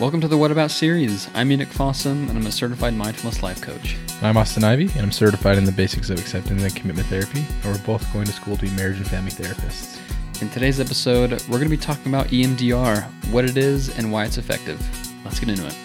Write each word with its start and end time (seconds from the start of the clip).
Welcome 0.00 0.22
to 0.22 0.28
the 0.28 0.38
What 0.38 0.50
About 0.50 0.70
series. 0.70 1.28
I'm 1.34 1.52
Enoch 1.52 1.68
Fossum, 1.68 2.30
and 2.30 2.38
I'm 2.38 2.46
a 2.46 2.50
certified 2.50 2.94
mindfulness 2.94 3.42
life 3.42 3.60
coach. 3.60 3.98
I'm 4.22 4.38
Austin 4.38 4.64
Ivy, 4.64 4.84
and 4.94 5.00
I'm 5.00 5.12
certified 5.12 5.58
in 5.58 5.66
the 5.66 5.72
basics 5.72 6.08
of 6.08 6.18
acceptance 6.18 6.62
and 6.62 6.74
commitment 6.74 7.06
therapy, 7.08 7.44
and 7.62 7.64
we're 7.66 7.84
both 7.84 8.10
going 8.10 8.24
to 8.24 8.32
school 8.32 8.56
to 8.56 8.62
be 8.62 8.70
marriage 8.70 8.96
and 8.96 9.06
family 9.06 9.30
therapists. 9.30 10.00
In 10.40 10.48
today's 10.48 10.80
episode, 10.80 11.32
we're 11.42 11.58
going 11.58 11.64
to 11.64 11.68
be 11.68 11.76
talking 11.76 12.06
about 12.06 12.28
EMDR, 12.28 13.02
what 13.30 13.44
it 13.44 13.58
is, 13.58 13.94
and 13.98 14.10
why 14.10 14.24
it's 14.24 14.38
effective. 14.38 14.80
Let's 15.22 15.38
get 15.38 15.50
into 15.50 15.66
it. 15.66 15.76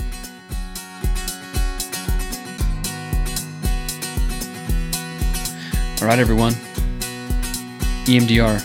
All 6.01 6.07
right, 6.07 6.19
everyone. 6.19 6.53
EMDR. 8.05 8.61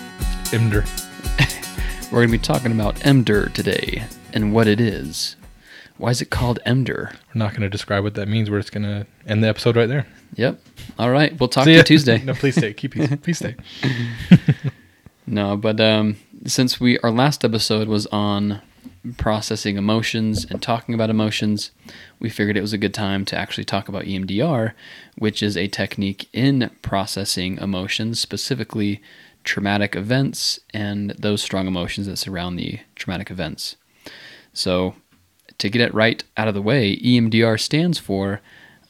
Imder. 0.52 0.86
We're 2.12 2.18
going 2.20 2.28
to 2.28 2.38
be 2.38 2.38
talking 2.38 2.70
about 2.70 2.94
EMDR 3.00 3.52
today 3.52 4.04
and 4.32 4.54
what 4.54 4.68
it 4.68 4.80
is. 4.80 5.34
Why 6.00 6.10
is 6.10 6.22
it 6.22 6.30
called 6.30 6.60
EMDR? 6.66 7.12
We're 7.12 7.14
not 7.34 7.50
going 7.50 7.60
to 7.60 7.68
describe 7.68 8.02
what 8.02 8.14
that 8.14 8.26
means. 8.26 8.50
We're 8.50 8.60
just 8.60 8.72
going 8.72 8.84
to 8.84 9.06
end 9.26 9.44
the 9.44 9.48
episode 9.48 9.76
right 9.76 9.88
there. 9.88 10.06
Yep. 10.34 10.58
All 10.98 11.10
right. 11.10 11.38
We'll 11.38 11.50
talk 11.50 11.64
See 11.64 11.72
to 11.72 11.76
you 11.78 11.82
Tuesday. 11.82 12.22
no, 12.24 12.32
please 12.32 12.56
stay. 12.56 12.72
Keep 12.72 12.92
please, 12.92 13.16
please 13.16 13.38
stay. 13.38 13.54
No, 15.30 15.56
but 15.56 15.80
um, 15.80 16.16
since 16.44 16.80
we 16.80 16.98
our 16.98 17.10
last 17.12 17.44
episode 17.44 17.86
was 17.86 18.06
on 18.08 18.60
processing 19.16 19.76
emotions 19.76 20.44
and 20.44 20.60
talking 20.60 20.92
about 20.92 21.08
emotions, 21.08 21.70
we 22.18 22.28
figured 22.28 22.56
it 22.56 22.62
was 22.62 22.72
a 22.72 22.78
good 22.78 22.92
time 22.92 23.24
to 23.26 23.36
actually 23.36 23.64
talk 23.64 23.88
about 23.88 24.04
EMDR, 24.04 24.72
which 25.16 25.40
is 25.40 25.56
a 25.56 25.68
technique 25.68 26.28
in 26.32 26.70
processing 26.82 27.58
emotions, 27.58 28.18
specifically 28.18 29.00
traumatic 29.44 29.94
events 29.94 30.58
and 30.74 31.10
those 31.10 31.42
strong 31.42 31.68
emotions 31.68 32.08
that 32.08 32.16
surround 32.16 32.58
the 32.58 32.80
traumatic 32.96 33.30
events. 33.30 33.76
So, 34.52 34.96
to 35.60 35.70
get 35.70 35.80
it 35.80 35.94
right 35.94 36.22
out 36.36 36.48
of 36.48 36.54
the 36.54 36.62
way, 36.62 36.96
EMDR 36.96 37.58
stands 37.60 37.98
for 37.98 38.40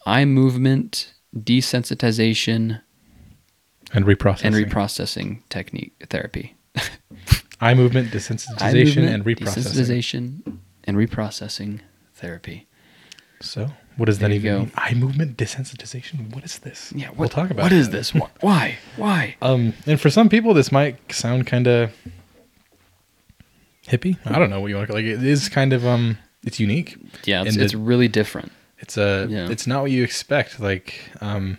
eye 0.06 0.24
movement 0.24 1.12
desensitization 1.36 2.81
And 3.92 4.05
reprocessing. 4.05 4.45
and 4.45 4.55
reprocessing 4.55 5.41
technique 5.48 5.92
therapy. 6.11 6.55
Eye 7.62 7.75
movement, 7.75 8.08
Eye 8.08 8.17
desensitization, 8.17 8.84
movement, 8.97 9.08
and 9.14 9.25
reprocessing. 9.25 10.42
desensitization 10.47 10.58
and 10.84 10.97
reprocessing 10.97 11.80
therapy. 12.14 12.67
So, 13.42 13.69
what 13.98 14.06
does 14.06 14.19
that 14.20 14.28
There 14.28 14.34
you 14.34 14.41
even 14.41 14.52
go. 14.52 14.58
mean? 14.61 14.73
Eye 14.77 14.95
movement, 14.95 15.36
desensitization. 15.36 16.34
What 16.34 16.42
is 16.45 16.58
this? 16.61 16.91
Yeah, 16.97 17.08
what, 17.08 17.19
we'll 17.19 17.28
talk 17.28 17.50
about 17.50 17.64
what 17.64 17.73
is 17.73 17.91
that. 17.91 17.97
this? 17.98 18.14
Why? 18.41 18.78
Why? 18.97 19.36
Um, 19.42 19.75
and 19.86 20.00
for 20.00 20.08
some 20.08 20.28
people, 20.30 20.55
this 20.55 20.73
might 20.73 21.12
sound 21.12 21.47
kind 21.47 21.67
of 21.67 21.92
hippie. 23.86 24.17
I 24.25 24.39
don't 24.39 24.48
know 24.50 24.61
what 24.61 24.69
you 24.69 24.77
want 24.77 24.89
to 24.89 24.95
like. 24.95 25.05
It 25.05 25.23
is 25.23 25.48
kind 25.50 25.73
of 25.73 25.86
um, 25.86 26.17
it's 26.44 26.58
unique. 26.60 26.96
Yeah, 27.24 27.42
it's, 27.44 27.56
it's 27.56 27.72
the- 27.72 27.78
really 27.78 28.08
different. 28.08 28.52
It's 28.78 28.96
a, 28.96 29.27
Yeah. 29.28 29.48
it's 29.50 29.66
not 29.66 29.83
what 29.83 29.91
you 29.91 30.02
expect. 30.02 30.58
Like, 30.60 31.00
um, 31.20 31.58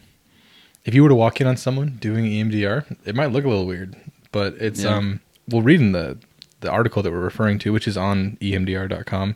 if 0.86 0.96
you 0.96 1.04
were 1.04 1.10
to 1.10 1.16
walk 1.16 1.40
in 1.40 1.46
on 1.48 1.56
someone 1.58 1.98
doing 2.00 2.26
EMDR, 2.26 2.98
it 3.06 3.14
might 3.16 3.32
look 3.32 3.46
a 3.46 3.48
little 3.48 3.68
weird, 3.68 3.96
but 4.32 4.56
it's 4.56 4.82
Yeah. 4.84 4.96
um, 4.96 5.20
we'll 5.48 5.62
read 5.62 5.80
in 5.82 5.92
the 5.92 6.18
the 6.62 6.70
article 6.70 7.02
that 7.02 7.12
we're 7.12 7.20
referring 7.20 7.58
to, 7.58 7.74
which 7.74 7.88
is 7.88 7.98
on 7.98 8.38
emdr.com, 8.40 9.36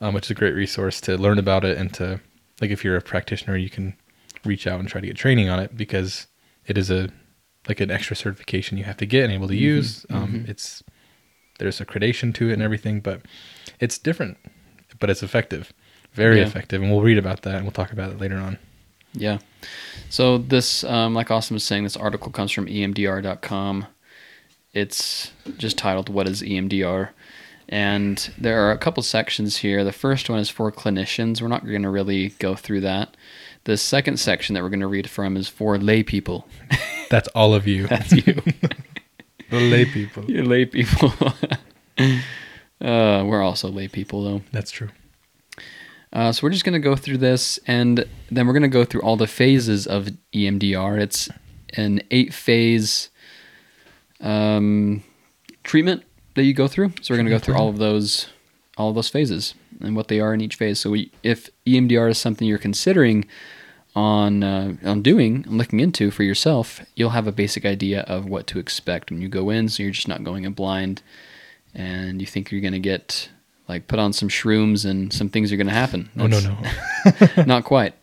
um, 0.00 0.14
which 0.14 0.24
is 0.26 0.30
a 0.30 0.34
great 0.34 0.54
resource 0.54 0.98
to 1.02 1.14
learn 1.18 1.38
about 1.38 1.62
it 1.62 1.76
and 1.76 1.92
to 1.92 2.20
like 2.60 2.70
if 2.70 2.82
you're 2.82 2.96
a 2.96 3.02
practitioner, 3.02 3.54
you 3.56 3.68
can 3.68 3.94
reach 4.46 4.66
out 4.66 4.80
and 4.80 4.88
try 4.88 4.98
to 5.00 5.06
get 5.06 5.14
training 5.16 5.50
on 5.50 5.58
it 5.58 5.76
because 5.76 6.26
it 6.66 6.78
is 6.78 6.90
a 6.90 7.08
like 7.68 7.80
an 7.80 7.90
extra 7.90 8.16
certification 8.16 8.78
you 8.78 8.84
have 8.84 8.96
to 8.96 9.04
get 9.06 9.24
and 9.24 9.32
able 9.32 9.48
to 9.48 9.56
use. 9.56 10.06
Um, 10.10 10.44
It's 10.48 10.82
there's 11.58 11.80
accreditation 11.80 12.34
to 12.34 12.48
it 12.48 12.54
and 12.54 12.62
everything, 12.62 13.00
but 13.00 13.20
it's 13.80 13.98
different, 13.98 14.38
but 15.04 15.10
it's 15.10 15.22
effective, 15.22 15.70
very 16.14 16.38
Yeah. 16.38 16.46
effective, 16.46 16.80
and 16.80 16.90
we'll 16.90 17.02
read 17.02 17.18
about 17.18 17.42
that 17.42 17.56
and 17.56 17.64
we'll 17.64 17.72
talk 17.72 17.92
about 17.92 18.10
it 18.10 18.18
later 18.18 18.36
on. 18.38 18.56
Yeah. 19.12 19.36
So 20.08 20.38
this, 20.38 20.82
um, 20.82 21.12
like 21.12 21.30
Austin 21.30 21.56
was 21.56 21.62
saying, 21.62 21.84
this 21.84 21.94
article 21.94 22.32
comes 22.32 22.50
from 22.52 22.66
EMDR.com. 22.68 23.84
It's 24.72 25.30
just 25.58 25.76
titled 25.76 26.08
"What 26.08 26.26
is 26.26 26.40
EMDR?" 26.42 27.10
And 27.68 28.30
there 28.38 28.66
are 28.66 28.72
a 28.72 28.78
couple 28.78 29.02
sections 29.02 29.58
here. 29.58 29.84
The 29.84 29.92
first 29.92 30.30
one 30.30 30.38
is 30.38 30.48
for 30.48 30.72
clinicians. 30.72 31.42
We're 31.42 31.48
not 31.48 31.66
going 31.66 31.82
to 31.82 31.90
really 31.90 32.30
go 32.38 32.54
through 32.54 32.80
that. 32.80 33.14
The 33.64 33.76
second 33.76 34.18
section 34.18 34.54
that 34.54 34.62
we're 34.62 34.70
going 34.70 34.80
to 34.80 34.86
read 34.86 35.10
from 35.10 35.36
is 35.36 35.48
for 35.48 35.76
lay 35.76 36.02
people. 36.02 36.48
That's 37.10 37.28
all 37.34 37.52
of 37.54 37.66
you, 37.66 37.88
That's 37.88 38.10
you. 38.12 38.40
the 39.50 39.60
lay 39.60 39.84
people. 39.84 40.24
You're 40.30 40.44
lay 40.46 40.64
people. 40.64 41.12
uh, 42.84 43.24
we're 43.24 43.42
also 43.42 43.68
lay 43.68 43.88
people, 43.88 44.22
though. 44.22 44.42
That's 44.52 44.70
true. 44.70 44.90
Uh, 46.12 46.30
so 46.30 46.44
we're 46.44 46.50
just 46.50 46.64
going 46.64 46.74
to 46.74 46.78
go 46.78 46.94
through 46.94 47.18
this, 47.18 47.58
and 47.66 48.04
then 48.30 48.46
we're 48.46 48.52
going 48.52 48.62
to 48.62 48.68
go 48.68 48.84
through 48.84 49.02
all 49.02 49.16
the 49.16 49.26
phases 49.26 49.86
of 49.86 50.10
EMDR. 50.32 51.00
It's 51.00 51.28
an 51.76 52.02
eight-phase 52.10 53.10
um, 54.20 55.02
treatment 55.64 56.04
that 56.34 56.44
you 56.44 56.54
go 56.54 56.68
through. 56.68 56.92
So 57.00 57.12
we're 57.12 57.18
going 57.18 57.26
to 57.26 57.32
go 57.32 57.38
through 57.38 57.56
all 57.56 57.68
of 57.68 57.78
those, 57.78 58.28
all 58.76 58.90
of 58.90 58.94
those 58.94 59.08
phases 59.08 59.54
and 59.80 59.96
what 59.96 60.08
they 60.08 60.20
are 60.20 60.34
in 60.34 60.40
each 60.40 60.56
phase. 60.56 60.80
So 60.80 60.90
we, 60.90 61.10
if 61.22 61.50
EMDR 61.66 62.10
is 62.10 62.18
something 62.18 62.46
you're 62.46 62.58
considering 62.58 63.26
on 63.96 64.42
uh, 64.42 64.74
on 64.84 65.02
doing 65.02 65.44
and 65.46 65.56
looking 65.56 65.80
into 65.80 66.10
for 66.10 66.24
yourself, 66.24 66.80
you'll 66.96 67.10
have 67.10 67.26
a 67.26 67.32
basic 67.32 67.64
idea 67.64 68.00
of 68.02 68.26
what 68.26 68.46
to 68.48 68.58
expect 68.58 69.10
when 69.10 69.20
you 69.20 69.28
go 69.28 69.50
in. 69.50 69.68
So 69.68 69.82
you're 69.82 69.92
just 69.92 70.08
not 70.08 70.24
going 70.24 70.44
in 70.44 70.52
blind, 70.52 71.02
and 71.74 72.20
you 72.20 72.26
think 72.26 72.50
you're 72.50 72.60
going 72.60 72.72
to 72.72 72.78
get 72.78 73.28
like 73.68 73.88
put 73.88 73.98
on 73.98 74.12
some 74.12 74.28
shrooms 74.28 74.88
and 74.88 75.12
some 75.12 75.28
things 75.28 75.52
are 75.52 75.56
going 75.56 75.66
to 75.66 75.72
happen. 75.72 76.10
Oh 76.18 76.26
no 76.26 76.40
no. 76.40 76.56
not 77.46 77.64
quite. 77.64 77.94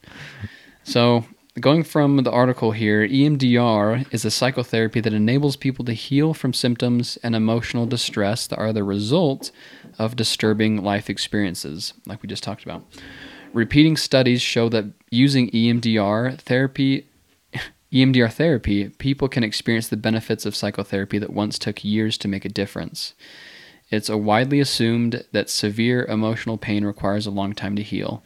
So, 0.83 1.25
going 1.59 1.83
from 1.83 2.17
the 2.17 2.31
article 2.31 2.71
here, 2.71 3.07
EMDR 3.07 4.11
is 4.11 4.25
a 4.25 4.31
psychotherapy 4.31 4.99
that 4.99 5.13
enables 5.13 5.55
people 5.55 5.85
to 5.85 5.93
heal 5.93 6.33
from 6.33 6.53
symptoms 6.53 7.17
and 7.23 7.35
emotional 7.35 7.85
distress 7.85 8.47
that 8.47 8.57
are 8.57 8.73
the 8.73 8.83
result 8.83 9.51
of 9.99 10.15
disturbing 10.15 10.83
life 10.83 11.09
experiences, 11.09 11.93
like 12.05 12.21
we 12.23 12.27
just 12.27 12.43
talked 12.43 12.63
about. 12.63 12.83
Repeating 13.53 13.97
studies 13.97 14.41
show 14.41 14.69
that 14.69 14.85
using 15.09 15.51
EMDR 15.51 16.39
therapy 16.39 17.05
EMDR 17.91 18.31
therapy, 18.31 18.87
people 18.89 19.27
can 19.27 19.43
experience 19.43 19.89
the 19.89 19.97
benefits 19.97 20.45
of 20.45 20.55
psychotherapy 20.55 21.19
that 21.19 21.33
once 21.33 21.59
took 21.59 21.83
years 21.83 22.17
to 22.17 22.29
make 22.29 22.45
a 22.45 22.49
difference. 22.49 23.13
It's 23.91 24.09
a 24.09 24.17
widely 24.17 24.61
assumed 24.61 25.25
that 25.33 25.49
severe 25.49 26.05
emotional 26.05 26.57
pain 26.57 26.85
requires 26.85 27.27
a 27.27 27.31
long 27.31 27.53
time 27.53 27.75
to 27.75 27.83
heal. 27.83 28.23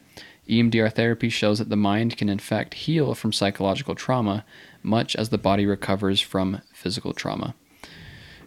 EMDR 0.47 0.93
therapy 0.93 1.27
shows 1.27 1.57
that 1.57 1.69
the 1.69 1.75
mind 1.75 2.17
can 2.17 2.29
in 2.29 2.37
fact 2.37 2.75
heal 2.75 3.15
from 3.15 3.33
psychological 3.33 3.95
trauma 3.95 4.45
much 4.83 5.15
as 5.15 5.29
the 5.29 5.39
body 5.39 5.65
recovers 5.65 6.21
from 6.21 6.61
physical 6.71 7.13
trauma. 7.13 7.55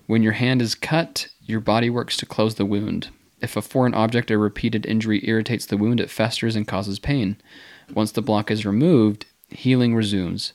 When 0.06 0.22
your 0.22 0.34
hand 0.34 0.62
is 0.62 0.76
cut, 0.76 1.28
your 1.42 1.58
body 1.58 1.90
works 1.90 2.16
to 2.18 2.26
close 2.26 2.54
the 2.54 2.64
wound. 2.64 3.08
If 3.40 3.56
a 3.56 3.62
foreign 3.62 3.94
object 3.94 4.30
or 4.30 4.38
repeated 4.38 4.86
injury 4.86 5.20
irritates 5.24 5.66
the 5.66 5.76
wound, 5.76 5.98
it 5.98 6.10
festers 6.10 6.54
and 6.54 6.68
causes 6.68 7.00
pain. 7.00 7.36
Once 7.92 8.12
the 8.12 8.22
block 8.22 8.50
is 8.50 8.64
removed, 8.64 9.26
healing 9.48 9.94
resumes. 9.94 10.52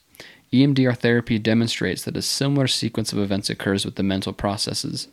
EMDR 0.54 0.96
therapy 0.98 1.40
demonstrates 1.40 2.04
that 2.04 2.16
a 2.18 2.22
similar 2.22 2.68
sequence 2.68 3.12
of 3.12 3.20
events 3.20 3.50
occurs 3.50 3.84
with 3.84 3.96
the 3.96 4.04
mental 4.04 4.32
processes. 4.32 5.10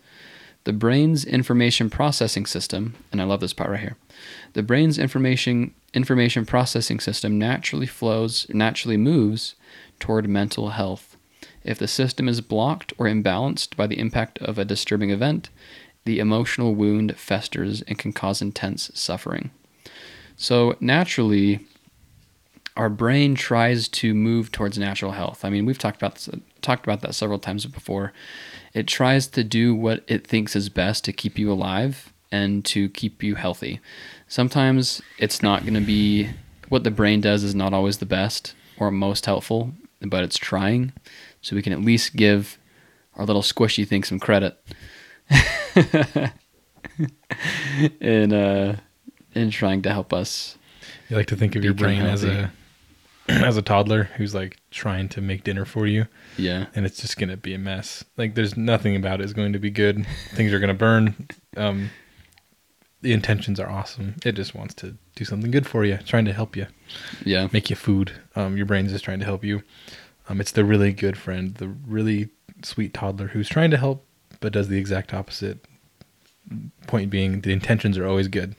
The 0.65 0.73
brain's 0.73 1.25
information 1.25 1.89
processing 1.89 2.45
system, 2.47 2.95
and 3.11 3.21
I 3.21 3.25
love 3.25 3.41
this 3.41 3.55
part 3.55 3.71
right 3.71 3.81
here. 3.81 3.97
The 4.53 4.63
brain's 4.63 4.99
information 4.99 5.75
information 5.93 6.47
processing 6.47 7.01
system 7.01 7.39
naturally 7.39 7.87
flows, 7.87 8.47
naturally 8.51 8.97
moves 8.97 9.55
toward 9.99 10.29
mental 10.29 10.71
health. 10.71 11.17
If 11.65 11.79
the 11.79 11.89
system 11.89 12.29
is 12.29 12.41
blocked 12.41 12.93
or 12.99 13.07
imbalanced 13.07 13.77
by 13.77 13.87
the 13.87 13.99
impact 13.99 14.39
of 14.39 14.59
a 14.59 14.65
disturbing 14.65 15.11
event, 15.11 15.51
the 16.05 16.19
emotional 16.19 16.75
wound 16.75 17.19
festers 17.19 17.83
and 17.83 17.99
can 17.99 18.13
cause 18.13 18.41
intense 18.41 18.91
suffering. 18.95 19.51
So 20.37 20.77
naturally, 20.81 21.67
our 22.77 22.89
brain 22.89 23.35
tries 23.35 23.89
to 23.89 24.15
move 24.15 24.53
towards 24.53 24.79
natural 24.79 25.13
health. 25.13 25.45
I 25.45 25.51
mean, 25.51 25.67
we've 25.67 25.79
talked 25.79 26.01
about 26.01 26.15
this, 26.15 26.31
talked 26.63 26.87
about 26.87 27.01
that 27.03 27.15
several 27.15 27.39
times 27.39 27.67
before. 27.67 28.13
It 28.73 28.87
tries 28.87 29.27
to 29.29 29.45
do 29.45 29.75
what 29.75 30.05
it 30.07 30.27
thinks 30.27 30.55
is 30.55 30.69
best 30.69 31.05
to 31.05 31.13
keep 31.13 31.39
you 31.39 31.51
alive 31.51 32.13
and 32.31 32.65
to 32.67 32.89
keep 32.89 33.23
you 33.23 33.35
healthy. 33.35 33.81
Sometimes 34.29 35.03
it's 35.19 35.43
not 35.43 35.63
going 35.63 35.75
to 35.75 35.81
be 35.81 36.31
what 36.69 36.85
the 36.85 36.91
brain 36.91 37.21
does 37.21 37.43
is 37.43 37.55
not 37.55 37.73
always 37.73 37.99
the 37.99 38.07
best 38.07 38.55
or 38.79 38.91
most 38.91 39.27
helpful, 39.27 39.73
but 40.01 40.23
it's 40.23 40.39
trying. 40.39 40.93
So 41.43 41.57
we 41.57 41.63
can 41.63 41.73
at 41.73 41.81
least 41.81 42.17
give 42.17 42.59
our 43.17 43.25
little 43.25 43.43
squishy 43.43 43.87
thing 43.87 44.05
some 44.05 44.21
credit. 44.21 44.57
in 48.01 48.33
uh 48.33 48.77
in 49.35 49.51
trying 49.51 49.81
to 49.83 49.91
help 49.91 50.13
us 50.13 50.59
You 51.09 51.17
like 51.17 51.29
to 51.29 51.37
think 51.37 51.55
of 51.55 51.63
your 51.65 51.75
brain 51.75 52.03
as 52.03 52.25
a 52.25 52.51
as 53.45 53.57
a 53.57 53.63
toddler 53.63 54.05
who's 54.17 54.35
like 54.35 54.59
trying 54.71 55.09
to 55.11 55.21
make 55.21 55.45
dinner 55.45 55.65
for 55.65 55.87
you 55.87 56.07
yeah 56.37 56.67
and 56.75 56.85
it's 56.87 57.01
just 57.01 57.17
gonna 57.19 57.37
be 57.37 57.55
a 57.55 57.59
mess. 57.59 58.05
Like 58.17 58.35
there's 58.35 58.57
nothing 58.57 58.97
about 58.97 59.21
it 59.21 59.25
is 59.25 59.33
going 59.33 59.53
to 59.53 59.59
be 59.59 59.71
good. 59.71 60.07
Things 60.35 60.53
are 60.53 60.59
gonna 60.61 60.75
burn. 60.75 61.29
Um, 61.57 61.91
the 63.03 63.13
intentions 63.13 63.59
are 63.59 63.69
awesome. 63.71 64.17
It 64.25 64.33
just 64.33 64.55
wants 64.55 64.75
to 64.75 64.97
do 65.17 65.25
something 65.25 65.51
good 65.51 65.67
for 65.67 65.85
you, 65.87 65.99
trying 66.05 66.27
to 66.27 66.33
help 66.35 66.55
you, 66.55 66.67
Yeah. 67.25 67.49
make 67.53 67.71
you 67.71 67.77
food. 67.77 68.13
Um, 68.37 68.57
your 68.59 68.67
brain's 68.67 68.93
just 68.93 69.05
trying 69.05 69.21
to 69.21 69.25
help 69.25 69.43
you. 69.43 69.63
Um, 70.29 70.39
it's 70.41 70.53
the 70.53 70.65
really 70.65 70.93
good 70.93 71.17
friend, 71.17 71.55
the 71.55 71.69
really 71.69 72.29
sweet 72.63 72.93
toddler 72.93 73.29
who's 73.29 73.49
trying 73.49 73.71
to 73.71 73.79
help 73.79 74.05
but 74.41 74.53
does 74.53 74.69
the 74.69 74.79
exact 74.79 75.13
opposite. 75.15 75.65
Point 76.87 77.11
being, 77.11 77.43
the 77.43 77.53
intentions 77.53 77.97
are 77.97 78.07
always 78.07 78.27
good. 78.29 78.57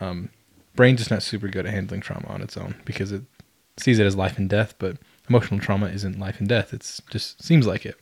Um, 0.00 0.30
brain's 0.74 0.98
just 0.98 1.10
not 1.10 1.22
super 1.22 1.48
good 1.48 1.66
at 1.66 1.72
handling 1.72 2.00
trauma 2.00 2.26
on 2.28 2.42
its 2.42 2.56
own 2.56 2.74
because 2.84 3.12
it 3.12 3.22
sees 3.78 3.98
it 3.98 4.06
as 4.06 4.16
life 4.16 4.38
and 4.38 4.48
death, 4.48 4.74
but 4.78 4.96
emotional 5.28 5.60
trauma 5.60 5.86
isn't 5.86 6.18
life 6.18 6.40
and 6.40 6.48
death. 6.48 6.72
It's 6.72 7.00
just 7.10 7.42
seems 7.42 7.66
like 7.66 7.84
it. 7.86 7.96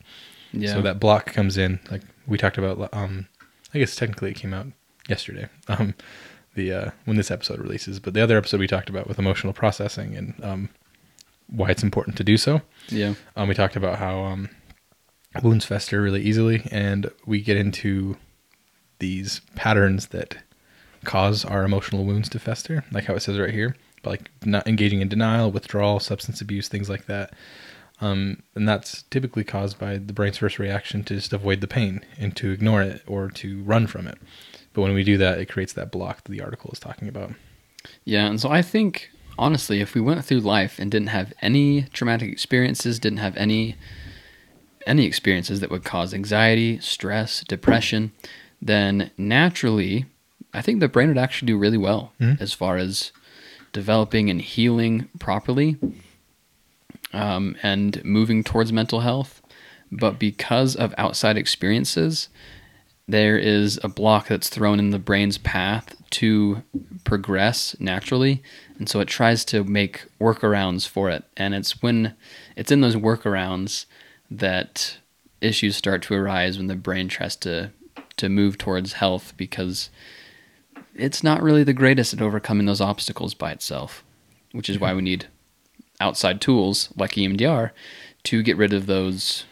Yeah. 0.53 0.73
So 0.75 0.83
that 0.83 1.01
block 1.01 1.27
comes 1.27 1.59
in, 1.59 1.81
like 1.91 2.03
we 2.27 2.39
talked 2.39 2.59
about. 2.59 2.89
Um, 2.93 3.29
I 3.75 3.79
guess 3.79 3.97
technically 3.97 4.31
it 4.31 4.37
came 4.37 4.55
out 4.55 4.67
yesterday. 5.09 5.49
Um, 5.69 5.95
the 6.55 6.73
uh, 6.73 6.91
when 7.05 7.17
this 7.19 7.31
episode 7.31 7.59
releases, 7.61 8.01
but 8.01 8.15
the 8.15 8.23
other 8.23 8.39
episode 8.39 8.61
we 8.61 8.67
talked 8.67 8.89
about 8.89 9.07
with 9.07 9.19
emotional 9.19 9.53
processing 9.53 10.17
and 10.17 10.35
um, 10.43 10.69
why 11.49 11.69
it's 11.69 11.83
important 11.83 12.17
to 12.17 12.25
do 12.25 12.37
so. 12.39 12.63
yeah. 12.89 13.13
Um, 13.37 13.49
we 13.49 13.55
talked 13.55 13.77
about 13.77 13.99
how 13.99 14.21
um, 14.25 14.49
wounds 15.43 15.67
fester 15.67 16.01
really 16.01 16.23
easily, 16.23 16.67
and 16.71 17.11
we 17.27 17.43
get 17.43 17.57
into 17.59 18.17
these 19.01 19.41
patterns 19.55 20.07
that 20.09 20.39
cause 21.05 21.45
our 21.45 21.63
emotional 21.65 22.05
wounds 22.05 22.29
to 22.31 22.39
fester, 22.39 22.85
like 22.91 23.05
how 23.05 23.15
it 23.15 23.21
says 23.21 23.39
right 23.39 23.53
here, 23.53 23.77
like 24.07 24.31
not 24.45 24.67
engaging 24.67 25.01
in 25.01 25.09
denial, 25.09 25.51
withdrawal, 25.51 26.01
substance 26.01 26.41
abuse, 26.41 26.69
things 26.69 26.89
like 26.89 27.07
that. 27.07 27.33
Um, 28.01 28.43
and 28.55 28.69
that's 28.69 29.03
typically 29.05 29.43
caused 29.45 29.79
by 29.79 29.97
the 29.97 30.13
brain's 30.13 30.37
first 30.39 30.59
reaction 30.59 31.03
to 31.05 31.15
just 31.15 31.33
avoid 31.33 31.61
the 31.63 31.67
pain 31.67 32.05
and 32.19 32.37
to 32.37 32.51
ignore 32.51 32.83
it 32.83 33.03
or 33.07 33.31
to 33.31 33.63
run 33.63 33.87
from 33.87 34.07
it. 34.07 34.19
But 34.75 34.83
when 34.83 34.93
we 34.93 35.03
do 35.03 35.17
that, 35.19 35.39
it 35.39 35.47
creates 35.49 35.73
that 35.75 35.91
block 35.91 36.25
that 36.25 36.31
the 36.31 36.43
article 36.43 36.71
is 36.73 36.79
talking 36.79 37.09
about. 37.09 37.33
Yeah, 38.05 38.27
and 38.27 38.39
so 38.41 38.51
I 38.51 38.61
think 38.63 39.11
honestly, 39.39 39.81
if 39.81 39.95
we 39.95 40.01
went 40.01 40.25
through 40.25 40.41
life 40.41 40.79
and 40.79 40.91
didn't 40.91 41.09
have 41.09 41.33
any 41.41 41.83
traumatic 41.93 42.31
experiences, 42.31 42.99
didn't 42.99 43.19
have 43.19 43.37
any 43.37 43.77
any 44.87 45.05
experiences 45.05 45.59
that 45.61 45.71
would 45.71 45.83
cause 45.83 46.15
anxiety, 46.15 46.79
stress, 46.79 47.43
depression, 47.49 48.13
then 48.63 49.11
naturally, 49.19 50.05
I 50.55 50.63
think 50.63 50.79
the 50.79 50.87
brain 50.89 51.09
would 51.09 51.19
actually 51.19 51.47
do 51.47 51.59
really 51.59 51.77
well 51.79 52.13
Mhm. 52.21 52.41
as 52.41 52.53
far 52.53 52.77
as 52.77 53.11
developing 53.77 54.31
and 54.31 54.41
healing 54.41 55.07
properly, 55.19 55.77
um, 57.13 57.55
and 57.63 58.03
moving 58.07 58.43
towards 58.43 58.73
mental 58.73 59.01
health. 59.01 59.43
But 59.93 60.19
because 60.19 60.75
of 60.75 60.95
outside 60.97 61.37
experiences, 61.37 62.31
there 63.07 63.37
is 63.37 63.79
a 63.85 63.89
block 63.89 64.29
that's 64.29 64.49
thrown 64.49 64.79
in 64.79 64.91
the 64.91 64.99
brain's 64.99 65.37
path 65.37 65.95
to 66.09 66.63
progress 67.05 67.77
naturally 67.79 68.43
and 68.79 68.89
so 68.89 68.99
it 69.01 69.09
tries 69.09 69.45
to 69.45 69.63
make 69.63 70.07
workarounds 70.19 70.89
for 70.89 71.11
it 71.11 71.23
and 71.37 71.55
it's 71.55 71.83
when 71.83 72.15
it's 72.57 72.73
in 72.73 72.81
those 72.81 72.97
workarounds 72.97 73.85
that 74.31 74.99
issues 75.41 75.77
start 75.77 76.03
to 76.03 76.15
arise 76.15 76.57
when 76.57 76.67
the 76.67 76.75
brain 76.75 77.07
tries 77.07 77.37
to 77.37 77.71
to 78.17 78.29
move 78.29 78.59
towards 78.59 78.95
health 78.95 79.35
because 79.37 79.91
it's 80.99 81.23
not 81.23 81.43
really 81.43 81.65
the 81.65 81.73
greatest 81.73 82.13
at 82.13 82.23
overcoming 82.23 82.67
those 82.67 82.81
obstacles 82.81 83.35
by 83.35 83.51
itself 83.51 84.05
which 84.53 84.69
is 84.69 84.79
why 84.79 84.95
we 84.95 85.03
need 85.03 85.27
outside 86.01 86.41
tools 86.41 86.91
like 86.97 87.13
EMDR 87.13 87.71
to 88.25 88.43
get 88.43 88.57
rid 88.57 88.73
of 88.73 88.87
those 88.87 89.45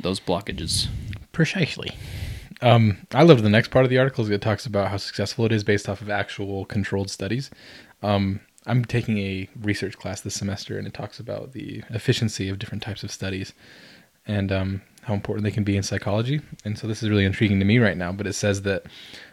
those 0.00 0.18
blockages 0.18 0.88
Precisely. 1.32 1.90
Um, 2.60 2.98
I 3.12 3.22
love 3.22 3.42
the 3.42 3.48
next 3.48 3.70
part 3.70 3.84
of 3.84 3.90
the 3.90 3.98
article. 3.98 4.30
It 4.30 4.42
talks 4.42 4.66
about 4.66 4.90
how 4.90 4.98
successful 4.98 5.46
it 5.46 5.52
is 5.52 5.64
based 5.64 5.88
off 5.88 6.02
of 6.02 6.10
actual 6.10 6.66
controlled 6.66 7.10
studies. 7.10 7.50
Um, 8.02 8.40
I'm 8.66 8.84
taking 8.84 9.18
a 9.18 9.48
research 9.60 9.98
class 9.98 10.20
this 10.20 10.34
semester, 10.34 10.78
and 10.78 10.86
it 10.86 10.94
talks 10.94 11.18
about 11.18 11.52
the 11.52 11.82
efficiency 11.90 12.48
of 12.48 12.58
different 12.58 12.82
types 12.82 13.02
of 13.02 13.10
studies 13.10 13.54
and 14.26 14.52
um, 14.52 14.82
how 15.02 15.14
important 15.14 15.44
they 15.44 15.50
can 15.50 15.64
be 15.64 15.76
in 15.76 15.82
psychology. 15.82 16.40
And 16.64 16.78
so 16.78 16.86
this 16.86 17.02
is 17.02 17.10
really 17.10 17.24
intriguing 17.24 17.58
to 17.58 17.64
me 17.64 17.78
right 17.78 17.96
now. 17.96 18.12
But 18.12 18.26
it 18.26 18.34
says 18.34 18.62
that 18.62 18.84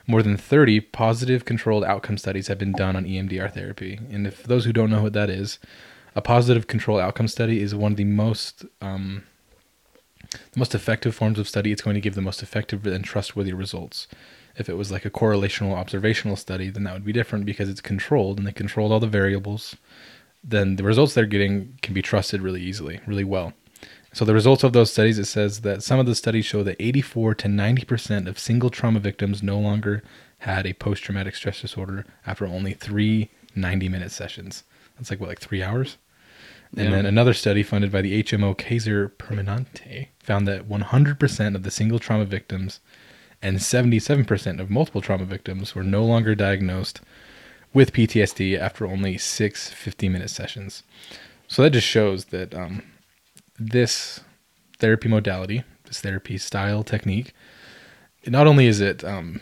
more 0.08 0.24
than 0.24 0.38
30 0.38 0.82
positive 0.82 1.46
controlled 1.46 1.84
outcome 1.84 2.18
studies 2.18 2.48
have 2.48 2.58
been 2.58 2.72
done 2.72 2.96
on 2.96 3.06
EMDR 3.06 3.54
therapy. 3.54 4.00
And 4.12 4.26
if 4.26 4.44
those 4.44 4.66
who 4.66 4.74
don't 4.74 4.90
know 4.90 5.04
what 5.04 5.14
that 5.14 5.30
is, 5.30 5.60
a 6.16 6.22
positive 6.22 6.68
controlled 6.68 7.02
outcome 7.02 7.28
study 7.28 7.62
is 7.62 7.76
one 7.76 7.92
of 7.94 7.98
the 7.98 8.04
most 8.04 8.66
um, 8.82 9.24
the 10.32 10.60
most 10.60 10.76
effective 10.76 11.16
forms 11.16 11.40
of 11.40 11.48
study, 11.48 11.72
it's 11.72 11.82
going 11.82 11.96
to 11.96 12.02
give 12.02 12.16
the 12.16 12.22
most 12.22 12.44
effective 12.44 12.86
and 12.86 13.04
trustworthy 13.04 13.54
results. 13.54 14.08
If 14.58 14.70
it 14.70 14.78
was 14.78 14.92
like 14.92 15.06
a 15.06 15.10
correlational 15.10 15.74
observational 15.74 16.36
study, 16.36 16.70
then 16.70 16.84
that 16.84 16.94
would 16.94 17.06
be 17.06 17.14
different 17.14 17.46
because 17.46 17.70
it's 17.70 17.82
controlled 17.82 18.38
and 18.38 18.46
they 18.46 18.52
controlled 18.52 18.92
all 18.92 19.00
the 19.00 19.08
variables. 19.08 19.76
Then 20.44 20.76
the 20.76 20.84
results 20.84 21.14
they're 21.14 21.26
getting 21.26 21.80
can 21.82 21.94
be 21.94 22.02
trusted 22.02 22.42
really 22.42 22.62
easily, 22.62 23.00
really 23.06 23.24
well. 23.24 23.54
So 24.14 24.26
the 24.26 24.34
results 24.34 24.64
of 24.64 24.74
those 24.74 24.92
studies, 24.92 25.20
it 25.20 25.26
says 25.26 25.62
that 25.62 25.84
some 25.84 26.00
of 26.00 26.06
the 26.06 26.16
studies 26.16 26.46
show 26.46 26.64
that 26.64 26.78
84 26.80 27.36
to 27.36 27.48
90% 27.48 28.28
of 28.28 28.40
single 28.40 28.70
trauma 28.70 29.00
victims 29.00 29.44
no 29.44 29.60
longer 29.60 30.04
had 30.40 30.66
a 30.66 30.74
post-traumatic 30.74 31.36
stress 31.36 31.62
disorder 31.62 32.06
after 32.26 32.46
only 32.48 32.74
three 32.74 33.30
90-minute 33.56 34.12
sessions. 34.12 34.64
That's 34.98 35.12
like 35.12 35.20
what, 35.20 35.30
like 35.30 35.40
three 35.40 35.62
hours? 35.62 35.98
And 36.76 36.86
Yeah. 36.86 36.92
then 36.92 37.06
another 37.06 37.34
study 37.34 37.62
funded 37.64 37.92
by 37.92 38.02
the 38.02 38.24
HMO 38.24 38.58
Kaiser 38.58 39.10
Permanente 39.10 40.08
found 40.20 40.48
that 40.48 40.68
100% 40.68 41.56
of 41.56 41.64
the 41.64 41.72
single 41.72 42.00
trauma 42.00 42.26
victims 42.26 42.80
and 43.42 43.58
77% 43.58 44.60
of 44.60 44.70
multiple 44.70 45.02
trauma 45.02 45.26
victims 45.26 45.74
were 45.76 45.84
no 45.84 46.04
longer 46.04 46.36
diagnosed 46.36 47.02
with 47.74 47.94
PTSD 47.94 48.58
after 48.60 48.86
only 48.86 49.18
six 49.18 49.70
50 49.70 50.10
minute 50.10 50.30
sessions. 50.30 50.84
So 51.48 51.62
that 51.64 51.72
just 51.72 51.88
shows 51.88 52.26
that 52.26 52.54
um, 52.54 52.84
this 53.60 54.22
therapy 54.80 55.08
modality, 55.08 55.64
this 55.86 56.02
therapy 56.02 56.38
style 56.38 56.84
technique, 56.84 57.34
not 58.28 58.48
only 58.48 58.68
is 58.68 58.80
it 58.80 59.04
um, 59.04 59.42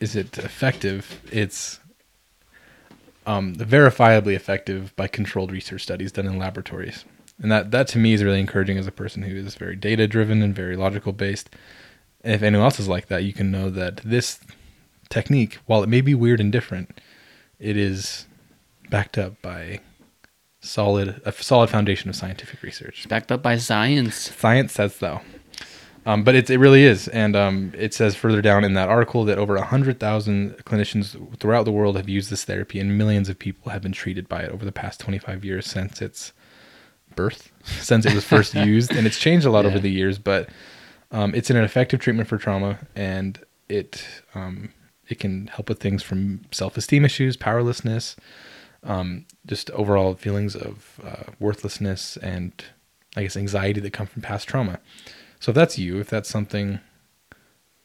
is 0.00 0.16
it 0.16 0.38
effective, 0.38 1.20
it's 1.30 1.78
um, 3.26 3.54
verifiably 3.54 4.34
effective 4.34 4.94
by 4.96 5.06
controlled 5.06 5.52
research 5.52 5.82
studies 5.82 6.12
done 6.12 6.26
in 6.26 6.38
laboratories. 6.38 7.04
And 7.40 7.50
that, 7.50 7.70
that 7.70 7.88
to 7.88 7.98
me 7.98 8.12
is 8.12 8.22
really 8.22 8.40
encouraging 8.40 8.78
as 8.78 8.86
a 8.86 8.92
person 8.92 9.22
who 9.22 9.36
is 9.36 9.54
very 9.54 9.76
data 9.76 10.06
driven 10.06 10.42
and 10.42 10.54
very 10.54 10.76
logical 10.76 11.12
based. 11.12 11.50
And 12.24 12.34
if 12.34 12.42
anyone 12.42 12.64
else 12.64 12.80
is 12.80 12.88
like 12.88 13.08
that, 13.08 13.24
you 13.24 13.32
can 13.32 13.50
know 13.50 13.70
that 13.70 13.98
this 13.98 14.40
technique, 15.08 15.58
while 15.66 15.82
it 15.82 15.88
may 15.88 16.00
be 16.00 16.14
weird 16.14 16.40
and 16.40 16.52
different, 16.52 17.00
it 17.58 17.76
is 17.76 18.26
backed 18.90 19.18
up 19.18 19.40
by 19.42 19.80
solid 20.62 21.20
a 21.24 21.32
solid 21.32 21.68
foundation 21.68 22.08
of 22.08 22.16
scientific 22.16 22.62
research. 22.62 23.06
backed 23.08 23.30
up 23.30 23.42
by 23.42 23.56
science 23.56 24.30
Science 24.34 24.72
says 24.72 24.94
so. 24.94 25.20
Um, 26.04 26.24
but 26.24 26.34
it's, 26.34 26.50
it 26.50 26.58
really 26.58 26.84
is. 26.84 27.06
And 27.08 27.36
um, 27.36 27.72
it 27.76 27.94
says 27.94 28.16
further 28.16 28.42
down 28.42 28.64
in 28.64 28.74
that 28.74 28.88
article 28.88 29.24
that 29.24 29.38
over 29.38 29.54
100,000 29.54 30.56
clinicians 30.64 31.38
throughout 31.38 31.64
the 31.64 31.72
world 31.72 31.96
have 31.96 32.08
used 32.08 32.30
this 32.30 32.44
therapy, 32.44 32.80
and 32.80 32.98
millions 32.98 33.28
of 33.28 33.38
people 33.38 33.70
have 33.70 33.82
been 33.82 33.92
treated 33.92 34.28
by 34.28 34.42
it 34.42 34.50
over 34.50 34.64
the 34.64 34.72
past 34.72 34.98
25 35.00 35.44
years 35.44 35.66
since 35.66 36.02
its 36.02 36.32
birth, 37.14 37.52
since 37.64 38.04
it 38.04 38.14
was 38.14 38.24
first 38.24 38.54
used. 38.66 38.90
And 38.90 39.06
it's 39.06 39.18
changed 39.18 39.46
a 39.46 39.50
lot 39.50 39.64
over 39.64 39.78
the 39.78 39.90
years, 39.90 40.18
but 40.18 40.48
um, 41.12 41.34
it's 41.34 41.50
an 41.50 41.56
effective 41.56 42.00
treatment 42.00 42.28
for 42.28 42.38
trauma, 42.38 42.80
and 42.96 43.38
it, 43.68 44.04
um, 44.34 44.72
it 45.08 45.20
can 45.20 45.46
help 45.48 45.68
with 45.68 45.78
things 45.78 46.02
from 46.02 46.40
self 46.50 46.76
esteem 46.76 47.04
issues, 47.04 47.36
powerlessness, 47.36 48.16
um, 48.84 49.26
just 49.46 49.70
overall 49.70 50.14
feelings 50.14 50.54
of 50.56 51.00
uh, 51.04 51.32
worthlessness, 51.38 52.16
and 52.18 52.52
I 53.16 53.22
guess 53.22 53.36
anxiety 53.36 53.80
that 53.80 53.92
come 53.92 54.06
from 54.06 54.22
past 54.22 54.48
trauma. 54.48 54.80
So 55.40 55.50
if 55.50 55.54
that's 55.54 55.78
you, 55.78 55.98
if 55.98 56.08
that's 56.08 56.28
something 56.28 56.80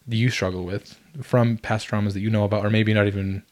that 0.07 0.15
you 0.15 0.29
struggle 0.29 0.63
with 0.63 0.99
from 1.21 1.57
past 1.57 1.87
traumas 1.87 2.13
that 2.13 2.21
you 2.21 2.29
know 2.29 2.43
about, 2.43 2.65
or 2.65 2.69
maybe 2.69 2.93
not 2.93 3.07
even 3.07 3.43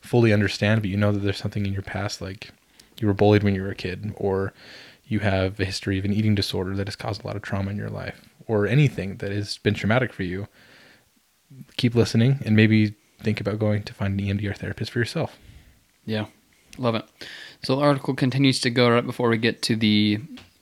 fully 0.00 0.32
understand, 0.32 0.82
but 0.82 0.90
you 0.90 0.96
know 0.96 1.12
that 1.12 1.20
there's 1.20 1.38
something 1.38 1.64
in 1.64 1.72
your 1.72 1.82
past, 1.82 2.20
like 2.20 2.50
you 2.98 3.06
were 3.06 3.14
bullied 3.14 3.42
when 3.42 3.54
you 3.54 3.62
were 3.62 3.70
a 3.70 3.74
kid, 3.74 4.12
or 4.16 4.52
you 5.06 5.20
have 5.20 5.58
a 5.60 5.64
history 5.64 5.98
of 5.98 6.04
an 6.04 6.12
eating 6.12 6.34
disorder 6.34 6.74
that 6.74 6.86
has 6.86 6.96
caused 6.96 7.22
a 7.22 7.26
lot 7.26 7.36
of 7.36 7.42
trauma 7.42 7.70
in 7.70 7.76
your 7.76 7.90
life, 7.90 8.20
or 8.46 8.66
anything 8.66 9.16
that 9.16 9.30
has 9.30 9.58
been 9.58 9.74
traumatic 9.74 10.12
for 10.12 10.22
you, 10.22 10.48
keep 11.76 11.94
listening 11.94 12.38
and 12.44 12.56
maybe 12.56 12.94
think 13.20 13.40
about 13.40 13.58
going 13.58 13.82
to 13.84 13.94
find 13.94 14.18
an 14.18 14.26
EMDR 14.26 14.56
therapist 14.56 14.90
for 14.90 14.98
yourself. 14.98 15.38
Yeah, 16.04 16.26
love 16.78 16.94
it. 16.94 17.04
So 17.62 17.76
the 17.76 17.82
article 17.82 18.14
continues 18.14 18.60
to 18.60 18.70
go 18.70 18.90
right 18.90 19.06
before 19.06 19.28
we 19.28 19.38
get 19.38 19.62
to 19.62 19.76
the 19.76 20.20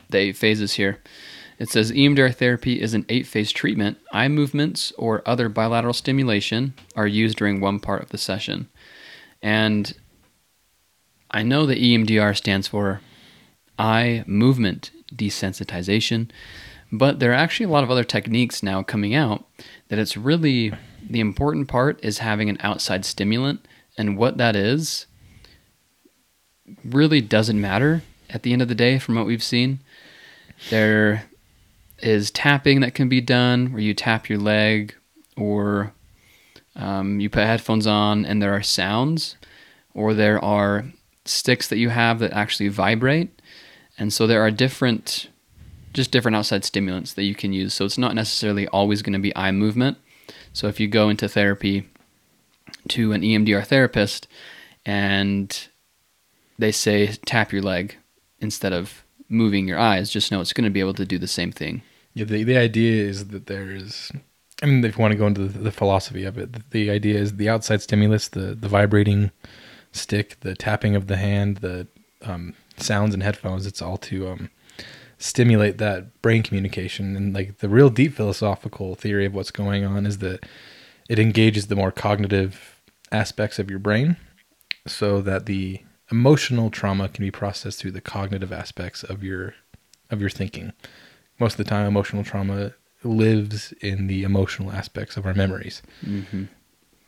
the 0.09 0.19
eight 0.19 0.37
phases 0.37 0.75
here. 0.75 1.01
It 1.59 1.69
says 1.69 1.93
EMDR 1.93 2.35
therapy 2.35 2.81
is 2.81 2.95
an 2.95 3.05
eight 3.09 3.27
phase 3.27 3.53
treatment. 3.53 3.99
Eye 4.13 4.29
movements 4.29 4.93
or 4.97 5.23
other 5.27 5.49
bilateral 5.49 5.93
stimulation 5.93 6.75
are 6.97 7.07
used 7.07 7.37
during 7.37 7.61
one 7.61 7.81
part 7.81 8.03
of 8.03 8.09
the 8.09 8.19
session. 8.19 8.69
And 9.43 9.95
I 11.31 11.43
know 11.43 11.67
that 11.67 11.79
EMDR 11.79 12.37
stands 12.37 12.67
for 12.67 13.03
eye 13.79 14.25
movement 14.27 14.91
desensitization, 15.15 16.31
but 16.91 17.21
there 17.21 17.31
are 17.31 17.35
actually 17.35 17.67
a 17.67 17.71
lot 17.71 17.85
of 17.85 17.91
other 17.91 18.05
techniques 18.05 18.63
now 18.63 18.83
coming 18.83 19.15
out 19.15 19.45
that 19.89 19.99
it's 19.99 20.17
really 20.17 20.73
the 21.09 21.21
important 21.21 21.69
part 21.69 22.03
is 22.03 22.19
having 22.19 22.49
an 22.49 22.59
outside 22.61 23.05
stimulant, 23.05 23.67
and 23.97 24.17
what 24.17 24.39
that 24.39 24.57
is 24.57 25.07
really 26.85 27.21
doesn't 27.21 27.61
matter 27.61 28.03
at 28.29 28.43
the 28.43 28.53
end 28.53 28.63
of 28.63 28.69
the 28.69 28.75
day 28.75 28.99
from 28.99 29.15
what 29.15 29.27
we've 29.27 29.43
seen. 29.43 29.81
There 30.71 31.25
is 31.99 32.31
tapping 32.31 32.81
that 32.81 32.95
can 32.95 33.09
be 33.09 33.21
done 33.21 33.73
where 33.73 33.83
you 33.83 33.95
tap 33.95 34.29
your 34.29 34.39
leg 34.39 34.95
or 35.37 35.93
um, 36.77 37.21
you 37.21 37.29
put 37.29 37.45
headphones 37.45 37.87
on 37.87 38.25
and 38.25 38.41
there 38.41 38.55
are 38.55 38.63
sounds, 38.63 39.37
or 39.95 40.15
there 40.15 40.43
are 40.45 40.85
sticks 41.25 41.69
that 41.69 41.79
you 41.79 41.91
have 41.91 42.19
that 42.21 42.33
actually 42.33 42.69
vibrate. 42.69 43.41
And 43.99 44.13
so 44.13 44.27
there 44.27 44.41
are 44.41 44.51
different, 44.51 45.29
just 45.93 46.11
different 46.11 46.37
outside 46.37 46.65
stimulants 46.65 47.13
that 47.15 47.25
you 47.25 47.35
can 47.35 47.53
use. 47.53 47.75
So 47.75 47.85
it's 47.85 47.99
not 47.99 48.15
necessarily 48.15 48.67
always 48.69 49.03
going 49.03 49.13
to 49.13 49.19
be 49.19 49.37
eye 49.37 49.53
movement. 49.53 49.99
So 50.53 50.69
if 50.69 50.81
you 50.81 50.89
go 50.89 51.09
into 51.09 51.29
therapy 51.29 51.89
to 52.89 53.13
an 53.13 53.23
EMDR 53.23 53.67
therapist 53.67 54.27
and 54.87 55.69
they 56.61 56.73
say 56.73 57.07
tap 57.27 57.53
your 57.53 57.63
leg 57.63 57.97
instead 58.41 58.73
of 58.73 59.05
moving 59.29 59.69
your 59.69 59.79
eyes, 59.79 60.11
just 60.11 60.31
know 60.31 60.41
it's 60.41 60.53
going 60.53 60.65
to 60.65 60.71
be 60.71 60.81
able 60.81 60.95
to 60.95 61.07
do 61.07 61.19
the 61.19 61.29
same 61.29 61.53
thing. 61.53 61.83
Yeah, 62.15 62.25
the 62.25 62.45
the 62.45 62.57
idea 62.57 63.05
is 63.05 63.29
that 63.29 63.47
there's 63.47 64.13
I 64.63 64.67
mean, 64.67 64.85
if 64.85 64.97
you 64.97 65.03
want 65.03 65.13
to 65.13 65.19
go 65.19 65.27
into 65.27 65.49
the, 65.49 65.59
the 65.59 65.73
philosophy 65.73 66.25
of 66.25 66.37
it, 66.37 66.71
the 66.71 66.91
idea 66.91 67.19
is 67.19 67.37
the 67.37 67.49
outside 67.49 67.83
stimulus, 67.83 68.29
the 68.29 68.55
the 68.55 68.69
vibrating 68.69 69.31
stick, 69.93 70.39
the 70.41 70.55
tapping 70.55 70.95
of 70.95 71.07
the 71.07 71.17
hand, 71.17 71.59
the 71.59 71.87
um, 72.23 72.55
sounds 72.77 73.15
and 73.15 73.23
headphones. 73.23 73.67
It's 73.67 73.83
all 73.83 73.97
to 73.99 74.29
um, 74.29 74.51
stimulate 75.19 75.79
that 75.79 76.21
brain 76.23 76.43
communication. 76.43 77.17
And 77.17 77.35
like 77.35 77.59
the 77.59 77.69
real 77.69 77.91
deep 77.91 78.15
philosophical 78.15 78.95
theory 78.95 79.27
of 79.27 79.35
what's 79.35 79.51
going 79.51 79.85
on 79.85 80.07
is 80.07 80.19
that 80.19 80.45
it 81.09 81.19
engages 81.19 81.67
the 81.67 81.77
more 81.77 81.93
cognitive 81.93 82.81
aspects 83.11 83.59
of 83.59 83.71
your 83.71 83.79
brain, 83.79 84.17
so 84.87 85.21
that 85.23 85.47
the 85.47 85.81
emotional 86.11 86.71
trauma 86.71 87.09
can 87.09 87.25
be 87.25 87.31
processed 87.31 87.79
through 87.79 87.93
the 87.93 88.01
cognitive 88.01 88.53
aspects 88.53 89.03
of 89.03 89.23
your 89.23 89.55
of 90.11 90.21
your 90.21 90.31
thinking. 90.31 90.73
Most 91.39 91.53
of 91.53 91.59
the 91.59 91.71
time, 91.71 91.87
emotional 91.87 92.25
trauma 92.25 92.73
lives 93.03 93.73
in 93.81 94.09
the 94.09 94.25
emotional 94.25 94.73
aspects 94.73 95.17
of 95.17 95.25
our 95.25 95.35
memories. 95.35 95.83
Mm-hmm. 96.05 96.45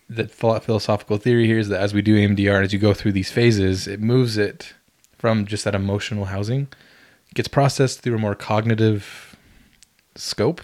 The 0.09 0.29
philosophical 0.29 1.17
theory 1.17 1.47
here 1.47 1.59
is 1.59 1.69
that 1.69 1.81
as 1.81 1.95
we 1.95 2.03
do 2.03 2.17
EMDR, 2.17 2.65
as 2.65 2.73
you 2.73 2.79
go 2.79 2.95
through 2.95 3.13
these 3.13 3.31
phases, 3.31 3.87
it 3.87 4.01
moves 4.01 4.37
it 4.37 4.75
from 5.19 5.47
just 5.47 5.65
that 5.65 5.75
emotional 5.75 6.27
housing, 6.27 6.69
gets 7.35 7.49
processed 7.49 8.01
through 8.01 8.17
a 8.17 8.19
more 8.19 8.35
cognitive 8.35 9.37
scope, 10.15 10.63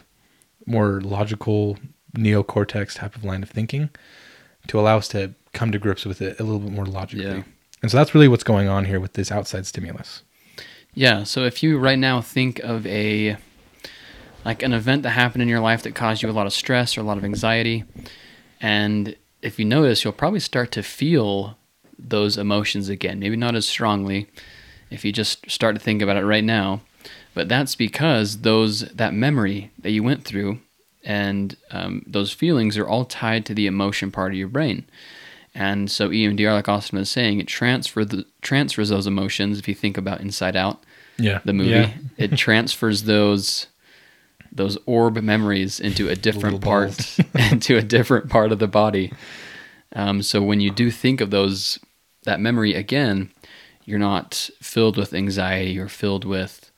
more 0.67 1.01
logical 1.01 1.79
neocortex 2.17 2.97
type 2.97 3.15
of 3.17 3.25
line 3.25 3.43
of 3.43 3.51
thinking, 3.51 3.91
to 4.67 4.79
allow 4.79 4.99
us 4.99 5.09
to 5.09 5.35
come 5.53 5.73
to 5.73 5.79
grips 5.79 6.05
with 6.05 6.21
it 6.21 6.39
a 6.41 6.43
little 6.43 6.59
bit 6.61 6.73
more 6.73 6.87
logically. 6.87 7.25
Yeah. 7.25 7.43
And 7.83 7.91
so 7.91 7.97
that's 7.97 8.15
really 8.15 8.29
what's 8.29 8.45
going 8.45 8.69
on 8.69 8.85
here 8.85 9.01
with 9.01 9.13
this 9.13 9.31
outside 9.31 9.67
stimulus. 9.67 10.23
Yeah. 10.95 11.23
So 11.25 11.45
if 11.45 11.63
you 11.63 11.79
right 11.79 11.99
now 11.99 12.21
think 12.21 12.59
of 12.61 12.87
a 12.87 13.37
like 14.45 14.63
an 14.63 14.73
event 14.73 15.03
that 15.03 15.11
happened 15.11 15.43
in 15.43 15.49
your 15.49 15.61
life 15.61 15.83
that 15.83 15.95
caused 15.95 16.23
you 16.23 16.31
a 16.31 16.33
lot 16.33 16.47
of 16.47 16.53
stress 16.53 16.97
or 16.97 17.01
a 17.01 17.05
lot 17.05 17.19
of 17.19 17.25
anxiety. 17.25 17.85
And 18.61 19.15
if 19.43 19.59
you 19.59 19.65
notice, 19.65 20.05
you'll 20.05 20.13
probably 20.13 20.41
start 20.41 20.73
to 20.73 20.83
feel 20.83 21.57
those 21.99 22.39
emotions 22.39 22.89
again. 22.89 23.19
Maybe 23.19 23.37
not 23.37 23.55
as 23.55 23.67
strongly 23.67 24.29
if 24.91 25.05
you 25.05 25.13
just 25.13 25.51
start 25.51 25.75
to 25.77 25.81
think 25.81 26.03
about 26.03 26.17
it 26.17 26.25
right 26.25 26.45
now. 26.45 26.81
But 27.35 27.49
that's 27.49 27.75
because 27.75 28.39
those 28.39 28.81
that 28.89 29.15
memory 29.15 29.71
that 29.79 29.91
you 29.91 30.03
went 30.03 30.25
through 30.25 30.61
and 31.05 31.57
um, 31.71 32.03
those 32.07 32.33
feelings 32.33 32.77
are 32.77 32.89
all 32.89 33.05
tied 33.05 33.47
to 33.47 33.55
the 33.55 33.67
emotion 33.67 34.11
part 34.11 34.33
of 34.33 34.39
your 34.39 34.49
brain. 34.49 34.85
And 35.61 35.91
so 35.91 36.09
EMDR, 36.11 36.53
like 36.53 36.69
Austin 36.69 37.01
was 37.01 37.11
saying, 37.11 37.41
it 37.41 37.49
transfer 37.49 38.05
the, 38.05 38.25
transfers 38.43 38.91
those 38.91 39.09
emotions. 39.09 39.59
If 39.59 39.67
you 39.67 39.75
think 39.75 39.99
about 39.99 40.21
Inside 40.21 40.55
Out, 40.55 40.85
Yeah. 41.19 41.41
the 41.45 41.53
movie, 41.53 41.71
Yeah. 41.71 41.93
it 42.17 42.37
transfers 42.37 43.03
those 43.03 43.67
those 44.51 44.79
orb 44.87 45.21
memories 45.23 45.79
into 45.79 46.09
a 46.09 46.17
different 46.17 46.63
part 46.63 47.19
into 47.53 47.77
a 47.77 47.83
different 47.83 48.31
part 48.31 48.51
of 48.53 48.59
the 48.61 48.69
body. 48.69 49.13
Um, 49.95 50.23
so 50.23 50.41
when 50.43 50.61
you 50.61 50.71
do 50.71 50.91
think 50.91 51.21
of 51.21 51.31
those 51.31 51.79
that 52.23 52.41
memory 52.41 52.73
again, 52.75 53.31
you're 53.85 53.99
not 53.99 54.49
filled 54.63 54.97
with 54.97 55.13
anxiety 55.13 55.79
or 55.79 55.89
filled 55.89 56.25
with 56.25 56.71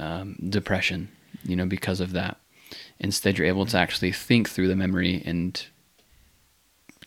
um, 0.00 0.36
depression, 0.48 1.08
you 1.44 1.56
know, 1.56 1.66
because 1.66 2.00
of 2.00 2.12
that. 2.12 2.38
Instead, 3.00 3.36
you're 3.36 3.46
able 3.48 3.66
to 3.66 3.76
actually 3.76 4.12
think 4.12 4.48
through 4.48 4.68
the 4.68 4.76
memory 4.76 5.22
and 5.26 5.66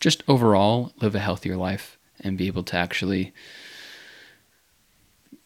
just 0.05 0.23
overall 0.27 0.93
live 1.01 1.15
a 1.15 1.19
healthier 1.19 1.55
life 1.57 1.97
and 2.19 2.37
be 2.37 2.45
able 2.45 2.61
to 2.61 2.77
actually 2.77 3.33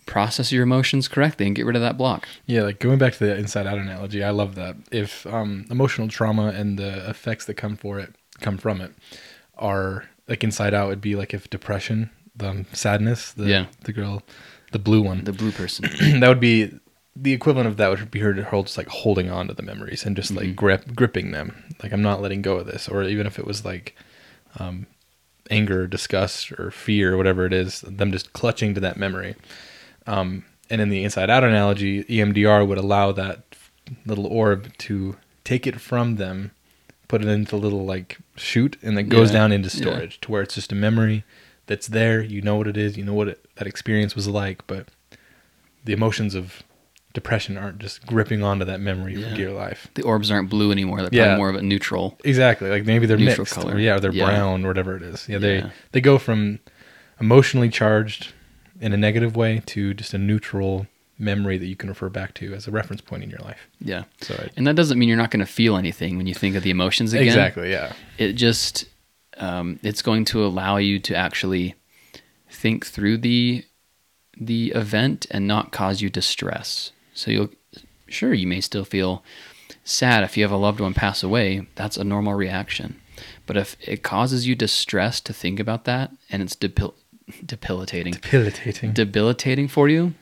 process 0.05 0.51
your 0.51 0.63
emotions 0.63 1.07
correctly 1.07 1.45
and 1.47 1.55
get 1.55 1.65
rid 1.65 1.77
of 1.77 1.81
that 1.81 1.97
block. 1.97 2.27
Yeah, 2.45 2.63
like 2.63 2.79
going 2.79 2.97
back 2.97 3.13
to 3.13 3.19
the 3.19 3.37
inside 3.37 3.65
out 3.65 3.77
analogy, 3.77 4.21
I 4.21 4.31
love 4.31 4.55
that. 4.55 4.75
If 4.91 5.25
um, 5.27 5.65
emotional 5.69 6.09
trauma 6.09 6.47
and 6.49 6.77
the 6.77 7.09
effects 7.09 7.45
that 7.45 7.53
come 7.53 7.77
for 7.77 7.99
it 7.99 8.13
come 8.41 8.57
from 8.57 8.81
it 8.81 8.91
are 9.57 10.09
like 10.27 10.43
inside 10.43 10.73
out 10.73 10.87
it 10.87 10.89
would 10.89 11.01
be 11.01 11.15
like 11.15 11.33
if 11.33 11.49
depression, 11.49 12.09
the 12.35 12.49
um, 12.49 12.65
sadness, 12.73 13.31
the 13.31 13.45
Yeah. 13.45 13.65
the 13.85 13.93
girl, 13.93 14.23
the 14.73 14.79
blue 14.79 15.01
one, 15.01 15.23
The 15.23 15.31
blue 15.31 15.53
person. 15.53 15.89
that 16.19 16.27
would 16.27 16.41
be 16.41 16.77
the 17.15 17.31
equivalent 17.31 17.67
of 17.69 17.77
that 17.77 17.89
would 17.89 18.11
be 18.11 18.19
her 18.19 18.33
her 18.33 18.61
just 18.63 18.77
like 18.77 18.89
holding 18.89 19.29
on 19.31 19.47
to 19.47 19.53
the 19.53 19.63
memories 19.63 20.05
and 20.05 20.17
just 20.17 20.31
like 20.31 20.53
grip 20.53 20.93
gripping 20.95 21.31
them. 21.31 21.63
Like 21.81 21.93
I'm 21.93 22.01
not 22.01 22.21
letting 22.21 22.41
go 22.41 22.57
of 22.57 22.67
this. 22.67 22.89
Or 22.89 23.03
even 23.03 23.25
if 23.25 23.39
it 23.39 23.45
was 23.45 23.63
like 23.63 23.95
um, 24.57 24.87
anger, 25.49 25.87
disgust, 25.87 26.51
or 26.53 26.71
fear, 26.71 27.13
or 27.13 27.17
whatever 27.17 27.45
it 27.45 27.53
is, 27.53 27.81
them 27.81 28.11
just 28.11 28.33
clutching 28.33 28.73
to 28.75 28.79
that 28.81 28.97
memory. 28.97 29.35
Um, 30.07 30.45
and 30.69 30.81
in 30.81 30.89
the 30.89 31.03
inside 31.03 31.29
out 31.29 31.43
analogy, 31.43 32.03
EMDR 32.05 32.67
would 32.67 32.77
allow 32.77 33.11
that 33.13 33.43
little 34.05 34.27
orb 34.27 34.75
to 34.79 35.17
take 35.43 35.65
it 35.65 35.79
from 35.81 36.15
them, 36.17 36.51
put 37.07 37.21
it 37.23 37.27
into 37.27 37.55
a 37.55 37.57
little 37.57 37.85
like 37.85 38.17
chute, 38.35 38.77
and 38.81 38.97
then 38.97 39.09
goes 39.09 39.29
Yeah, 39.29 39.39
down 39.39 39.51
into 39.51 39.69
yeah. 39.69 39.93
storage 39.93 40.21
to 40.21 40.31
where 40.31 40.41
it's 40.43 40.55
just 40.55 40.71
a 40.71 40.75
memory 40.75 41.23
that's 41.65 41.87
there. 41.87 42.21
You 42.21 42.41
know 42.41 42.55
what 42.55 42.67
it 42.67 42.77
is. 42.77 42.97
You 42.97 43.03
know 43.05 43.13
what 43.13 43.29
it, 43.29 43.45
that 43.55 43.67
experience 43.67 44.15
was 44.15 44.27
like, 44.27 44.65
but 44.67 44.87
the 45.85 45.93
emotions 45.93 46.35
of 46.35 46.63
depression 47.13 47.57
aren't 47.57 47.79
just 47.79 48.05
gripping 48.05 48.43
onto 48.43 48.63
that 48.65 48.79
memory 48.79 49.15
Yeah. 49.15 49.29
for 49.31 49.35
dear 49.35 49.51
life. 49.51 49.87
the 49.95 50.03
orbs 50.03 50.29
aren't 50.31 50.49
blue 50.49 50.71
anymore. 50.71 51.01
They're 51.01 51.09
Yeah. 51.11 51.37
more 51.37 51.49
of 51.49 51.55
a 51.55 51.61
neutral. 51.61 52.17
Exactly. 52.23 52.69
Like 52.69 52.85
maybe 52.85 53.05
they're 53.07 53.17
Neutral 53.17 53.39
mixed, 53.39 53.55
color. 53.55 53.73
or 53.75 53.79
yeah, 53.79 53.95
or 53.95 53.99
they're 53.99 54.11
Yeah. 54.13 54.25
brown 54.25 54.63
or 54.63 54.67
whatever 54.67 54.95
it 54.95 55.01
is. 55.01 55.27
Yeah, 55.27 55.39
they 55.39 55.63
they 55.91 56.01
go 56.01 56.17
from 56.19 56.59
emotionally 57.19 57.69
charged 57.69 58.33
in 58.79 58.93
a 58.93 58.97
negative 58.97 59.35
way 59.35 59.61
to 59.65 59.93
just 59.93 60.13
a 60.13 60.17
neutral 60.17 60.87
memory 61.17 61.57
that 61.57 61.65
you 61.65 61.75
can 61.75 61.89
refer 61.89 62.07
back 62.07 62.33
to 62.35 62.53
as 62.53 62.65
a 62.67 62.71
reference 62.71 63.01
point 63.01 63.23
in 63.23 63.29
your 63.29 63.39
life. 63.39 63.67
Yeah. 63.81 64.03
So 64.21 64.35
I, 64.35 64.49
And 64.55 64.65
that 64.67 64.75
doesn't 64.77 64.97
mean 64.97 65.09
you're 65.09 65.17
not 65.17 65.31
going 65.31 65.45
to 65.45 65.51
feel 65.51 65.75
anything 65.75 66.15
when 66.15 66.27
you 66.27 66.33
think 66.33 66.55
of 66.55 66.63
the 66.63 66.69
emotions 66.69 67.11
again. 67.11 67.25
exactly, 67.27 67.71
yeah, 67.71 67.91
It 68.17 68.33
just 68.33 68.85
um, 69.37 69.79
it's 69.83 70.01
going 70.01 70.23
to 70.25 70.45
allow 70.45 70.77
you 70.77 70.99
to 70.99 71.15
actually 71.15 71.75
think 72.49 72.85
through 72.85 73.17
the 73.17 73.63
the 74.39 74.71
event 74.71 75.25
and 75.31 75.45
not 75.47 75.71
cause 75.73 76.01
you 76.01 76.09
distress. 76.09 76.91
So 77.19 77.31
you'll 77.31 77.49
sure 78.07 78.33
you 78.33 78.47
may 78.47 78.61
still 78.61 78.85
feel 78.85 79.23
sad 79.83 80.23
if 80.23 80.38
you 80.38 80.43
have 80.43 80.51
a 80.51 80.57
loved 80.57 80.79
one 80.79 80.93
pass 80.93 81.21
away. 81.21 81.67
That's 81.75 81.97
a 81.97 82.03
normal 82.03 82.33
reaction. 82.33 82.99
But 83.45 83.57
if 83.57 83.75
it 83.81 84.03
causes 84.03 84.47
you 84.47 84.55
distress 84.55 85.19
to 85.21 85.33
think 85.33 85.59
about 85.59 85.83
that 85.83 86.11
and 86.29 86.41
it's 86.41 86.55
debil- 86.55 86.95
debilitating, 87.45 88.13
debilitating. 88.13 88.93
debilitating 88.93 89.67
for 89.67 89.89
you, 89.89 90.13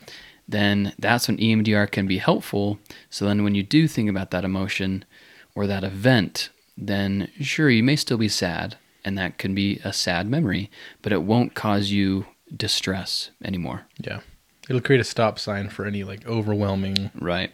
then 0.48 0.94
that's 0.98 1.28
when 1.28 1.38
EMDR 1.38 1.92
can 1.92 2.08
be 2.08 2.18
helpful. 2.18 2.80
So 3.10 3.26
then 3.26 3.44
when 3.44 3.54
you 3.54 3.64
do 3.64 3.88
think 3.88 4.10
about 4.10 4.32
that 4.32 4.44
emotion 4.44 5.06
or 5.54 5.68
that 5.68 5.84
event, 5.84 6.50
then 6.76 7.30
sure, 7.40 7.70
you 7.70 7.84
may 7.84 7.96
still 7.96 8.18
be 8.18 8.30
sad, 8.30 8.78
and 9.06 9.18
that 9.18 9.38
can 9.38 9.54
be 9.54 9.80
a 9.84 9.94
sad 9.94 10.28
memory, 10.28 10.72
but 11.02 11.12
it 11.12 11.24
won't 11.24 11.54
cause 11.54 11.92
you 11.92 12.26
distress 12.56 13.30
anymore. 13.44 13.86
yeah, 14.00 14.22
it'll 14.70 14.82
create 14.82 15.02
a 15.02 15.06
stop 15.06 15.40
sign 15.40 15.70
for 15.70 15.86
any 15.86 16.04
like 16.04 16.26
overwhelming. 16.28 17.12
Right. 17.20 17.52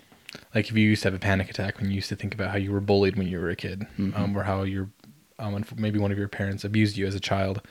Like 0.56 0.70
if 0.70 0.76
you 0.78 0.88
used 0.88 1.04
to 1.04 1.08
have 1.08 1.14
a 1.16 1.20
panic 1.20 1.50
attack 1.50 1.78
when 1.80 1.90
you 1.90 1.96
used 1.96 2.10
to 2.10 2.16
think 2.16 2.34
about 2.34 2.52
how 2.52 2.58
you 2.58 2.72
were 2.72 2.80
bullied 2.82 3.16
when 3.16 3.28
you 3.28 3.40
were 3.40 3.50
a 3.50 3.56
kid, 3.56 3.86
Mm-hmm. 4.00 4.16
um, 4.22 4.38
or 4.38 4.44
how 4.44 4.64
your 4.64 4.90
um, 5.40 5.64
maybe 5.78 6.00
one 6.00 6.12
of 6.12 6.18
your 6.18 6.28
parents 6.28 6.64
abused 6.64 6.96
you 6.98 7.06
as 7.08 7.16
a 7.16 7.20
child, 7.20 7.62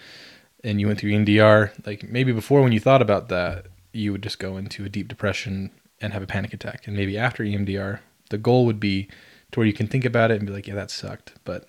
and 0.64 0.80
you 0.80 0.86
went 0.86 0.98
through 1.00 1.10
EMDR. 1.12 1.86
Like 1.86 2.02
maybe 2.08 2.32
before 2.32 2.62
when 2.62 2.72
you 2.72 2.80
thought 2.80 3.02
about 3.02 3.28
that, 3.28 3.66
you 3.92 4.12
would 4.12 4.22
just 4.22 4.38
go 4.38 4.56
into 4.56 4.84
a 4.84 4.88
deep 4.88 5.08
depression 5.08 5.70
and 6.00 6.12
have 6.12 6.22
a 6.22 6.26
panic 6.26 6.52
attack, 6.52 6.86
and 6.86 6.96
maybe 6.96 7.16
after 7.18 7.44
EMDR, 7.44 8.00
the 8.30 8.38
goal 8.38 8.66
would 8.66 8.80
be 8.80 9.08
to 9.52 9.60
where 9.60 9.66
you 9.66 9.72
can 9.72 9.86
think 9.86 10.04
about 10.04 10.30
it 10.30 10.38
and 10.38 10.46
be 10.46 10.52
like, 10.52 10.66
yeah, 10.66 10.74
that 10.74 10.90
sucked, 10.90 11.34
but 11.44 11.68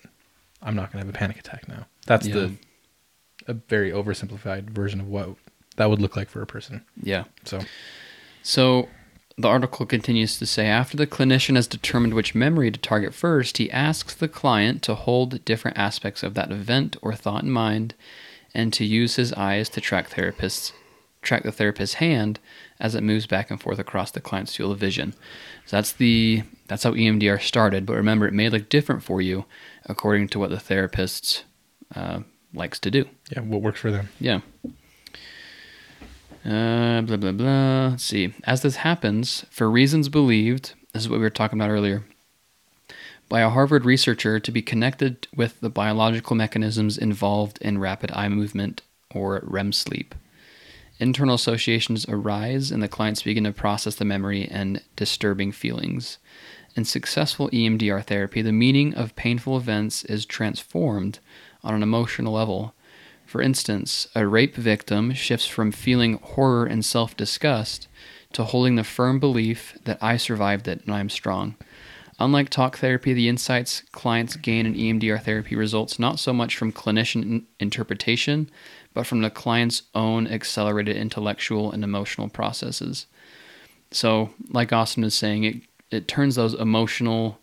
I'm 0.62 0.74
not 0.74 0.90
gonna 0.92 1.04
have 1.04 1.14
a 1.14 1.16
panic 1.16 1.38
attack 1.38 1.68
now. 1.68 1.86
That's 2.06 2.26
Yeah. 2.26 2.34
the 2.34 2.52
a 3.46 3.54
very 3.54 3.90
oversimplified 3.92 4.70
version 4.70 5.00
of 5.00 5.06
what 5.08 5.36
that 5.76 5.90
would 5.90 6.00
look 6.00 6.16
like 6.16 6.28
for 6.28 6.42
a 6.42 6.46
person. 6.46 6.84
Yeah. 7.02 7.24
So 7.44 7.60
So 8.42 8.88
the 9.36 9.48
article 9.48 9.86
continues 9.86 10.38
to 10.38 10.46
say 10.46 10.66
after 10.66 10.96
the 10.96 11.06
clinician 11.06 11.56
has 11.56 11.66
determined 11.66 12.14
which 12.14 12.34
memory 12.34 12.70
to 12.70 12.78
target 12.78 13.14
first, 13.14 13.58
he 13.58 13.70
asks 13.70 14.14
the 14.14 14.28
client 14.28 14.82
to 14.82 14.94
hold 14.94 15.44
different 15.44 15.76
aspects 15.76 16.22
of 16.22 16.34
that 16.34 16.52
event 16.52 16.96
or 17.02 17.14
thought 17.14 17.42
in 17.42 17.50
mind 17.50 17.94
and 18.54 18.72
to 18.72 18.84
use 18.84 19.16
his 19.16 19.32
eyes 19.32 19.68
to 19.70 19.80
track 19.80 20.10
therapists 20.10 20.72
track 21.24 21.42
the 21.42 21.50
therapist's 21.50 21.94
hand 21.96 22.38
as 22.78 22.94
it 22.94 23.02
moves 23.02 23.26
back 23.26 23.50
and 23.50 23.60
forth 23.60 23.78
across 23.78 24.10
the 24.10 24.20
client's 24.20 24.54
field 24.54 24.72
of 24.72 24.78
vision. 24.78 25.14
So 25.64 25.76
that's 25.76 25.92
the 25.92 26.42
that's 26.68 26.84
how 26.84 26.92
EMDR 26.92 27.40
started. 27.40 27.86
But 27.86 27.94
remember, 27.94 28.28
it 28.28 28.34
may 28.34 28.48
look 28.48 28.68
different 28.68 29.02
for 29.02 29.20
you 29.20 29.46
according 29.86 30.28
to 30.28 30.38
what 30.38 30.50
the 30.50 30.60
therapist 30.60 31.44
uh, 31.94 32.20
likes 32.52 32.78
to 32.80 32.90
do. 32.90 33.06
Yeah, 33.30 33.40
what 33.40 33.62
works 33.62 33.80
for 33.80 33.90
them. 33.90 34.10
Yeah. 34.20 34.40
Uh, 36.44 37.00
blah 37.00 37.16
blah 37.16 37.32
blah. 37.32 37.88
Let's 37.88 38.04
see. 38.04 38.34
As 38.44 38.62
this 38.62 38.76
happens, 38.76 39.46
for 39.50 39.70
reasons 39.70 40.08
believed, 40.08 40.74
this 40.92 41.04
is 41.04 41.08
what 41.08 41.18
we 41.18 41.22
were 41.22 41.30
talking 41.30 41.58
about 41.58 41.70
earlier, 41.70 42.04
by 43.28 43.40
a 43.40 43.48
Harvard 43.48 43.84
researcher 43.86 44.38
to 44.38 44.52
be 44.52 44.60
connected 44.60 45.26
with 45.34 45.60
the 45.60 45.70
biological 45.70 46.36
mechanisms 46.36 46.98
involved 46.98 47.58
in 47.62 47.78
rapid 47.78 48.10
eye 48.12 48.28
movement 48.28 48.82
or 49.14 49.42
REM 49.44 49.72
sleep. 49.72 50.14
Internal 51.00 51.34
associations 51.34 52.06
arise, 52.08 52.70
and 52.70 52.82
the 52.82 52.88
clients 52.88 53.22
begin 53.22 53.44
to 53.44 53.52
process 53.52 53.94
the 53.96 54.04
memory 54.04 54.46
and 54.48 54.82
disturbing 54.96 55.50
feelings. 55.50 56.18
In 56.76 56.84
successful 56.84 57.48
EMDR 57.50 58.04
therapy, 58.04 58.42
the 58.42 58.52
meaning 58.52 58.94
of 58.94 59.16
painful 59.16 59.56
events 59.56 60.04
is 60.04 60.26
transformed 60.26 61.20
on 61.62 61.74
an 61.74 61.82
emotional 61.82 62.34
level. 62.34 62.74
For 63.34 63.42
instance, 63.42 64.06
a 64.14 64.28
rape 64.28 64.54
victim 64.54 65.12
shifts 65.12 65.48
from 65.48 65.72
feeling 65.72 66.20
horror 66.22 66.66
and 66.66 66.84
self 66.84 67.16
disgust 67.16 67.88
to 68.32 68.44
holding 68.44 68.76
the 68.76 68.84
firm 68.84 69.18
belief 69.18 69.76
that 69.86 70.00
I 70.00 70.18
survived 70.18 70.68
it 70.68 70.82
and 70.84 70.94
I 70.94 71.00
am 71.00 71.10
strong. 71.10 71.56
Unlike 72.20 72.50
talk 72.50 72.78
therapy, 72.78 73.12
the 73.12 73.28
insights 73.28 73.82
clients 73.90 74.36
gain 74.36 74.66
in 74.66 74.74
EMDR 74.74 75.20
therapy 75.20 75.56
results 75.56 75.98
not 75.98 76.20
so 76.20 76.32
much 76.32 76.56
from 76.56 76.70
clinician 76.70 77.42
interpretation, 77.58 78.50
but 78.92 79.04
from 79.04 79.20
the 79.20 79.30
client's 79.30 79.82
own 79.96 80.28
accelerated 80.28 80.96
intellectual 80.96 81.72
and 81.72 81.82
emotional 81.82 82.28
processes. 82.28 83.06
So, 83.90 84.30
like 84.50 84.72
Austin 84.72 85.02
is 85.02 85.14
saying, 85.16 85.42
it, 85.42 85.56
it 85.90 86.06
turns 86.06 86.36
those 86.36 86.54
emotional 86.54 87.40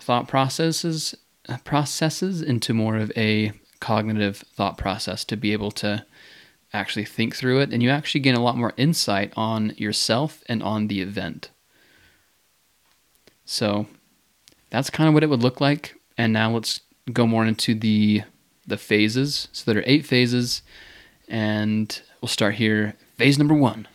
thought 0.00 0.26
processes 0.26 1.14
processes 1.62 2.42
into 2.42 2.74
more 2.74 2.96
of 2.96 3.12
a 3.16 3.52
cognitive 3.80 4.38
thought 4.54 4.78
process 4.78 5.24
to 5.24 5.36
be 5.36 5.52
able 5.52 5.70
to 5.70 6.04
actually 6.72 7.04
think 7.04 7.34
through 7.34 7.60
it 7.60 7.72
and 7.72 7.82
you 7.82 7.90
actually 7.90 8.20
gain 8.20 8.34
a 8.34 8.42
lot 8.42 8.56
more 8.56 8.72
insight 8.76 9.32
on 9.36 9.74
yourself 9.76 10.42
and 10.46 10.62
on 10.62 10.86
the 10.86 11.00
event. 11.00 11.50
So 13.44 13.86
that's 14.70 14.90
kind 14.90 15.08
of 15.08 15.14
what 15.14 15.24
it 15.24 15.28
would 15.28 15.42
look 15.42 15.60
like. 15.60 15.96
And 16.16 16.32
now 16.32 16.52
let's 16.52 16.80
go 17.12 17.26
more 17.26 17.44
into 17.44 17.74
the 17.74 18.22
the 18.66 18.76
phases. 18.76 19.48
So 19.52 19.70
there 19.70 19.80
are 19.80 19.86
eight 19.86 20.06
phases, 20.06 20.62
and 21.28 22.00
we'll 22.20 22.28
start 22.28 22.54
here. 22.54 22.94
Phase 23.16 23.38
number 23.38 23.54
one. 23.54 23.88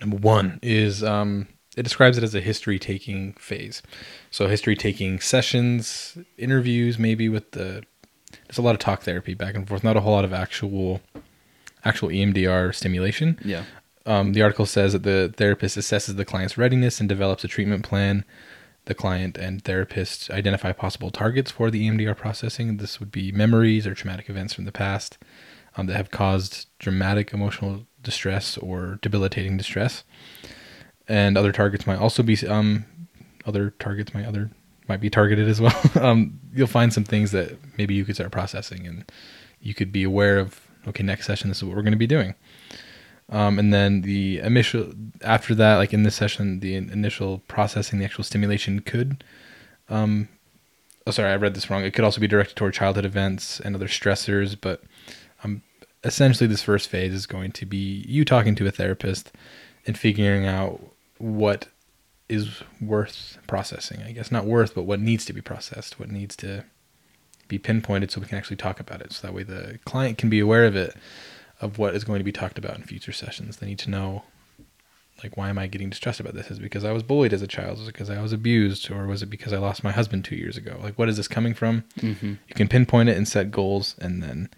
Number 0.00 0.16
one 0.16 0.60
is 0.62 1.02
um, 1.02 1.48
it 1.76 1.82
describes 1.82 2.16
it 2.16 2.24
as 2.24 2.34
a 2.34 2.40
history 2.40 2.78
taking 2.78 3.34
phase. 3.34 3.82
So 4.30 4.46
history 4.46 4.76
taking 4.76 5.20
sessions, 5.20 6.16
interviews, 6.38 6.98
maybe 6.98 7.28
with 7.28 7.50
the. 7.52 7.84
There's 8.46 8.58
a 8.58 8.62
lot 8.62 8.74
of 8.74 8.78
talk 8.80 9.02
therapy 9.02 9.34
back 9.34 9.54
and 9.54 9.66
forth. 9.66 9.84
Not 9.84 9.96
a 9.96 10.00
whole 10.00 10.12
lot 10.12 10.24
of 10.24 10.32
actual, 10.32 11.00
actual 11.84 12.08
EMDR 12.08 12.74
stimulation. 12.74 13.38
Yeah. 13.44 13.64
Um, 14.06 14.32
the 14.32 14.42
article 14.42 14.66
says 14.66 14.92
that 14.92 15.02
the 15.02 15.32
therapist 15.36 15.76
assesses 15.76 16.16
the 16.16 16.24
client's 16.24 16.56
readiness 16.56 17.00
and 17.00 17.08
develops 17.08 17.44
a 17.44 17.48
treatment 17.48 17.84
plan 17.84 18.24
the 18.86 18.94
client 18.94 19.36
and 19.36 19.62
therapist 19.62 20.30
identify 20.30 20.72
possible 20.72 21.10
targets 21.10 21.50
for 21.50 21.70
the 21.70 21.88
EMDR 21.88 22.16
processing. 22.16 22.78
This 22.78 22.98
would 22.98 23.12
be 23.12 23.30
memories 23.30 23.86
or 23.86 23.94
traumatic 23.94 24.28
events 24.28 24.54
from 24.54 24.64
the 24.64 24.72
past 24.72 25.18
um, 25.76 25.86
that 25.86 25.96
have 25.96 26.10
caused 26.10 26.66
dramatic 26.78 27.32
emotional 27.32 27.86
distress 28.02 28.56
or 28.58 28.98
debilitating 29.02 29.56
distress. 29.56 30.02
And 31.06 31.36
other 31.36 31.52
targets 31.52 31.86
might 31.86 31.98
also 31.98 32.22
be 32.22 32.36
um, 32.46 32.84
other 33.44 33.70
targets 33.70 34.14
might 34.14 34.26
other 34.26 34.50
might 34.90 35.00
be 35.00 35.08
targeted 35.08 35.48
as 35.48 35.60
well. 35.60 35.80
um, 36.00 36.38
you'll 36.52 36.66
find 36.66 36.92
some 36.92 37.04
things 37.04 37.30
that 37.30 37.56
maybe 37.78 37.94
you 37.94 38.04
could 38.04 38.16
start 38.16 38.30
processing, 38.30 38.86
and 38.86 39.10
you 39.62 39.72
could 39.72 39.92
be 39.92 40.02
aware 40.02 40.38
of. 40.38 40.60
Okay, 40.86 41.02
next 41.02 41.26
session, 41.26 41.48
this 41.48 41.58
is 41.58 41.64
what 41.64 41.76
we're 41.76 41.82
going 41.82 41.92
to 41.92 41.98
be 41.98 42.06
doing. 42.06 42.34
Um, 43.28 43.58
and 43.58 43.72
then 43.72 44.00
the 44.00 44.38
initial 44.40 44.92
after 45.22 45.54
that, 45.54 45.76
like 45.76 45.92
in 45.92 46.02
this 46.02 46.16
session, 46.16 46.60
the 46.60 46.74
initial 46.74 47.38
processing, 47.46 47.98
the 47.98 48.04
actual 48.04 48.24
stimulation 48.24 48.80
could. 48.80 49.22
Um, 49.88 50.28
oh, 51.06 51.12
sorry, 51.12 51.30
I 51.30 51.36
read 51.36 51.54
this 51.54 51.70
wrong. 51.70 51.84
It 51.84 51.94
could 51.94 52.04
also 52.04 52.20
be 52.20 52.26
directed 52.26 52.56
toward 52.56 52.74
childhood 52.74 53.04
events 53.04 53.60
and 53.60 53.76
other 53.76 53.86
stressors, 53.86 54.56
but 54.60 54.82
um, 55.44 55.62
essentially, 56.02 56.48
this 56.48 56.62
first 56.62 56.88
phase 56.88 57.14
is 57.14 57.26
going 57.26 57.52
to 57.52 57.66
be 57.66 58.04
you 58.08 58.24
talking 58.24 58.54
to 58.56 58.66
a 58.66 58.70
therapist 58.72 59.30
and 59.86 59.96
figuring 59.96 60.46
out 60.46 60.80
what 61.18 61.68
is 62.30 62.62
worth 62.80 63.38
processing. 63.46 64.02
I 64.02 64.12
guess 64.12 64.30
not 64.30 64.46
worth, 64.46 64.74
but 64.74 64.84
what 64.84 65.00
needs 65.00 65.24
to 65.26 65.32
be 65.32 65.40
processed, 65.40 65.98
what 65.98 66.10
needs 66.10 66.36
to 66.36 66.64
be 67.48 67.58
pinpointed, 67.58 68.10
so 68.10 68.20
we 68.20 68.26
can 68.26 68.38
actually 68.38 68.56
talk 68.56 68.78
about 68.78 69.02
it. 69.02 69.12
So 69.12 69.26
that 69.26 69.34
way, 69.34 69.42
the 69.42 69.80
client 69.84 70.16
can 70.16 70.30
be 70.30 70.40
aware 70.40 70.64
of 70.64 70.76
it 70.76 70.94
of 71.60 71.78
what 71.78 71.94
is 71.94 72.04
going 72.04 72.20
to 72.20 72.24
be 72.24 72.32
talked 72.32 72.58
about 72.58 72.76
in 72.76 72.84
future 72.84 73.12
sessions. 73.12 73.56
They 73.56 73.66
need 73.66 73.80
to 73.80 73.90
know, 73.90 74.22
like, 75.22 75.36
why 75.36 75.50
am 75.50 75.58
I 75.58 75.66
getting 75.66 75.90
distressed 75.90 76.20
about 76.20 76.34
this? 76.34 76.50
Is 76.50 76.58
it 76.58 76.62
because 76.62 76.84
I 76.84 76.92
was 76.92 77.02
bullied 77.02 77.32
as 77.32 77.42
a 77.42 77.46
child? 77.46 77.80
It 77.80 77.86
because 77.86 78.08
I 78.08 78.22
was 78.22 78.32
abused? 78.32 78.90
Or 78.90 79.06
was 79.06 79.22
it 79.22 79.30
because 79.30 79.52
I 79.52 79.58
lost 79.58 79.82
my 79.82 79.92
husband 79.92 80.24
two 80.24 80.36
years 80.36 80.56
ago? 80.56 80.78
Like, 80.80 80.98
what 80.98 81.08
is 81.08 81.16
this 81.16 81.28
coming 81.28 81.52
from? 81.52 81.84
Mm-hmm. 81.98 82.34
You 82.48 82.54
can 82.54 82.68
pinpoint 82.68 83.08
it 83.08 83.16
and 83.16 83.26
set 83.26 83.50
goals, 83.50 83.96
and 83.98 84.22
then 84.22 84.48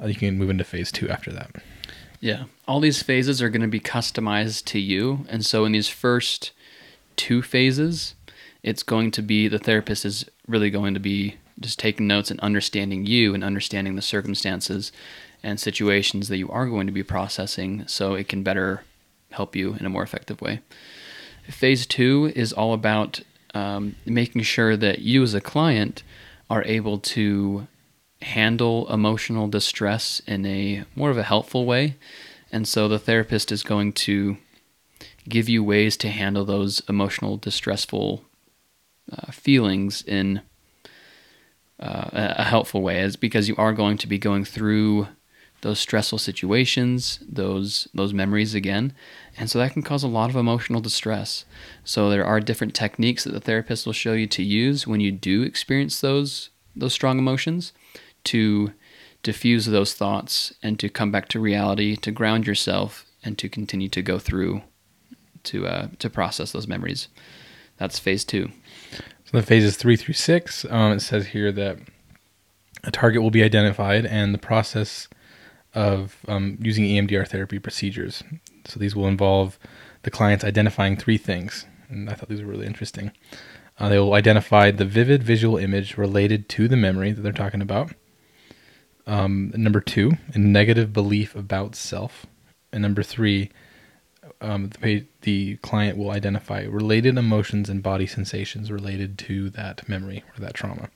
uh, 0.00 0.06
you 0.06 0.14
can 0.14 0.38
move 0.38 0.50
into 0.50 0.64
phase 0.64 0.92
two 0.92 1.08
after 1.08 1.32
that. 1.32 1.50
Yeah. 2.20 2.44
All 2.68 2.80
these 2.80 3.02
phases 3.02 3.40
are 3.40 3.48
going 3.48 3.62
to 3.62 3.68
be 3.68 3.80
customized 3.80 4.66
to 4.66 4.78
you. 4.78 5.24
And 5.30 5.44
so 5.44 5.64
in 5.64 5.72
these 5.72 5.88
first 5.88 6.52
two 7.16 7.42
phases, 7.42 8.14
it's 8.62 8.82
going 8.82 9.10
to 9.12 9.22
be 9.22 9.48
the 9.48 9.58
therapist 9.58 10.04
is 10.04 10.24
really 10.46 10.70
going 10.70 10.94
to 10.94 11.00
be 11.00 11.36
just 11.58 11.78
taking 11.78 12.06
notes 12.06 12.30
and 12.30 12.40
understanding 12.40 13.06
you 13.06 13.34
and 13.34 13.44
understanding 13.44 13.96
the 13.96 14.02
circumstances 14.02 14.92
and 15.42 15.60
situations 15.60 16.28
that 16.28 16.38
you 16.38 16.50
are 16.50 16.66
going 16.66 16.86
to 16.86 16.92
be 16.92 17.02
processing 17.02 17.86
so 17.86 18.14
it 18.14 18.28
can 18.28 18.42
better 18.42 18.82
help 19.30 19.54
you 19.54 19.74
in 19.74 19.86
a 19.86 19.90
more 19.90 20.02
effective 20.02 20.40
way. 20.40 20.60
Phase 21.48 21.86
two 21.86 22.32
is 22.34 22.52
all 22.52 22.72
about 22.72 23.20
um, 23.54 23.96
making 24.04 24.42
sure 24.42 24.76
that 24.76 25.00
you 25.00 25.22
as 25.22 25.34
a 25.34 25.40
client 25.40 26.02
are 26.48 26.64
able 26.64 26.98
to 26.98 27.66
handle 28.22 28.92
emotional 28.92 29.48
distress 29.48 30.20
in 30.26 30.44
a 30.44 30.84
more 30.94 31.10
of 31.10 31.18
a 31.18 31.22
helpful 31.22 31.64
way. 31.64 31.96
And 32.52 32.66
so 32.68 32.88
the 32.88 32.98
therapist 32.98 33.50
is 33.50 33.62
going 33.62 33.92
to 33.94 34.36
give 35.28 35.48
you 35.48 35.62
ways 35.62 35.96
to 35.98 36.08
handle 36.08 36.44
those 36.44 36.82
emotional 36.88 37.36
distressful 37.36 38.24
uh, 39.12 39.30
feelings 39.32 40.02
in 40.02 40.40
uh, 41.78 42.10
a 42.12 42.44
helpful 42.44 42.82
way, 42.82 43.00
is 43.00 43.16
because 43.16 43.48
you 43.48 43.56
are 43.56 43.72
going 43.72 43.96
to 43.98 44.06
be 44.06 44.18
going 44.18 44.44
through 44.44 45.08
those 45.62 45.78
stressful 45.78 46.18
situations, 46.18 47.18
those 47.26 47.88
those 47.94 48.14
memories 48.14 48.54
again. 48.54 48.92
And 49.36 49.50
so 49.50 49.58
that 49.58 49.72
can 49.72 49.82
cause 49.82 50.02
a 50.02 50.08
lot 50.08 50.30
of 50.30 50.36
emotional 50.36 50.80
distress. 50.80 51.44
So 51.84 52.08
there 52.08 52.24
are 52.24 52.40
different 52.40 52.74
techniques 52.74 53.24
that 53.24 53.32
the 53.32 53.40
therapist 53.40 53.86
will 53.86 53.92
show 53.92 54.12
you 54.12 54.26
to 54.28 54.42
use 54.42 54.86
when 54.86 55.00
you 55.00 55.12
do 55.12 55.42
experience 55.42 56.00
those 56.00 56.50
those 56.74 56.92
strong 56.92 57.18
emotions 57.18 57.72
to 58.24 58.72
diffuse 59.22 59.66
those 59.66 59.92
thoughts 59.94 60.54
and 60.62 60.78
to 60.78 60.88
come 60.88 61.10
back 61.10 61.28
to 61.28 61.40
reality, 61.40 61.96
to 61.96 62.10
ground 62.10 62.46
yourself 62.46 63.04
and 63.22 63.36
to 63.36 63.48
continue 63.48 63.88
to 63.88 64.02
go 64.02 64.18
through 64.18 64.62
to 65.44 65.66
uh, 65.66 65.88
to 65.98 66.10
process 66.10 66.52
those 66.52 66.68
memories. 66.68 67.08
That's 67.78 67.98
phase 67.98 68.24
2. 68.24 68.50
So 69.24 69.36
the 69.38 69.42
phases 69.42 69.76
3 69.76 69.96
through 69.96 70.14
6, 70.14 70.66
um, 70.68 70.92
it 70.92 71.00
says 71.00 71.28
here 71.28 71.52
that 71.52 71.78
a 72.84 72.90
target 72.90 73.22
will 73.22 73.30
be 73.30 73.42
identified 73.42 74.04
and 74.04 74.34
the 74.34 74.38
process 74.38 75.08
of 75.74 76.18
um, 76.28 76.58
using 76.60 76.84
EMDR 76.84 77.26
therapy 77.26 77.58
procedures. 77.58 78.22
So 78.66 78.80
these 78.80 78.96
will 78.96 79.06
involve 79.06 79.58
the 80.02 80.10
clients 80.10 80.44
identifying 80.44 80.96
three 80.96 81.18
things, 81.18 81.66
and 81.88 82.08
I 82.10 82.14
thought 82.14 82.28
these 82.28 82.42
were 82.42 82.50
really 82.50 82.66
interesting. 82.66 83.12
Uh, 83.78 83.88
they 83.88 83.98
will 83.98 84.14
identify 84.14 84.70
the 84.70 84.84
vivid 84.84 85.22
visual 85.22 85.56
image 85.56 85.96
related 85.96 86.48
to 86.50 86.68
the 86.68 86.76
memory 86.76 87.12
that 87.12 87.22
they're 87.22 87.32
talking 87.32 87.62
about. 87.62 87.92
Um, 89.06 89.52
number 89.56 89.80
two, 89.80 90.12
a 90.34 90.38
negative 90.38 90.92
belief 90.92 91.34
about 91.34 91.74
self. 91.74 92.26
And 92.72 92.82
number 92.82 93.02
three, 93.02 93.50
um, 94.40 94.70
the, 94.80 95.04
the 95.22 95.56
client 95.56 95.96
will 95.96 96.10
identify 96.10 96.62
related 96.64 97.16
emotions 97.18 97.68
and 97.68 97.82
body 97.82 98.06
sensations 98.06 98.70
related 98.70 99.18
to 99.18 99.50
that 99.50 99.88
memory 99.88 100.24
or 100.36 100.40
that 100.40 100.54
trauma. 100.54 100.90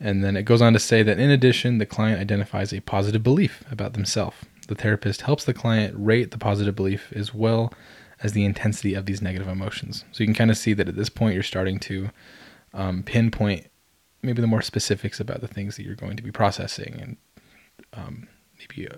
And 0.00 0.22
then 0.22 0.36
it 0.36 0.44
goes 0.44 0.62
on 0.62 0.72
to 0.74 0.78
say 0.78 1.02
that 1.02 1.18
in 1.18 1.30
addition, 1.30 1.78
the 1.78 1.86
client 1.86 2.20
identifies 2.20 2.72
a 2.72 2.80
positive 2.80 3.22
belief 3.22 3.64
about 3.70 3.94
themselves. 3.94 4.36
The 4.68 4.74
therapist 4.74 5.22
helps 5.22 5.44
the 5.44 5.54
client 5.54 5.94
rate 5.96 6.30
the 6.30 6.38
positive 6.38 6.76
belief 6.76 7.12
as 7.12 7.34
well 7.34 7.72
as 8.22 8.32
the 8.32 8.44
intensity 8.44 8.94
of 8.94 9.06
these 9.06 9.22
negative 9.22 9.48
emotions. 9.48 10.04
So 10.12 10.22
you 10.22 10.26
can 10.26 10.34
kind 10.34 10.50
of 10.50 10.58
see 10.58 10.72
that 10.74 10.88
at 10.88 10.96
this 10.96 11.08
point 11.08 11.34
you're 11.34 11.42
starting 11.42 11.78
to 11.80 12.10
um, 12.74 13.02
pinpoint 13.02 13.68
maybe 14.22 14.40
the 14.40 14.48
more 14.48 14.62
specifics 14.62 15.20
about 15.20 15.40
the 15.40 15.48
things 15.48 15.76
that 15.76 15.84
you're 15.84 15.94
going 15.94 16.16
to 16.16 16.22
be 16.22 16.32
processing 16.32 16.98
and 17.00 17.16
um, 17.94 18.28
maybe 18.58 18.88
uh, 18.88 18.96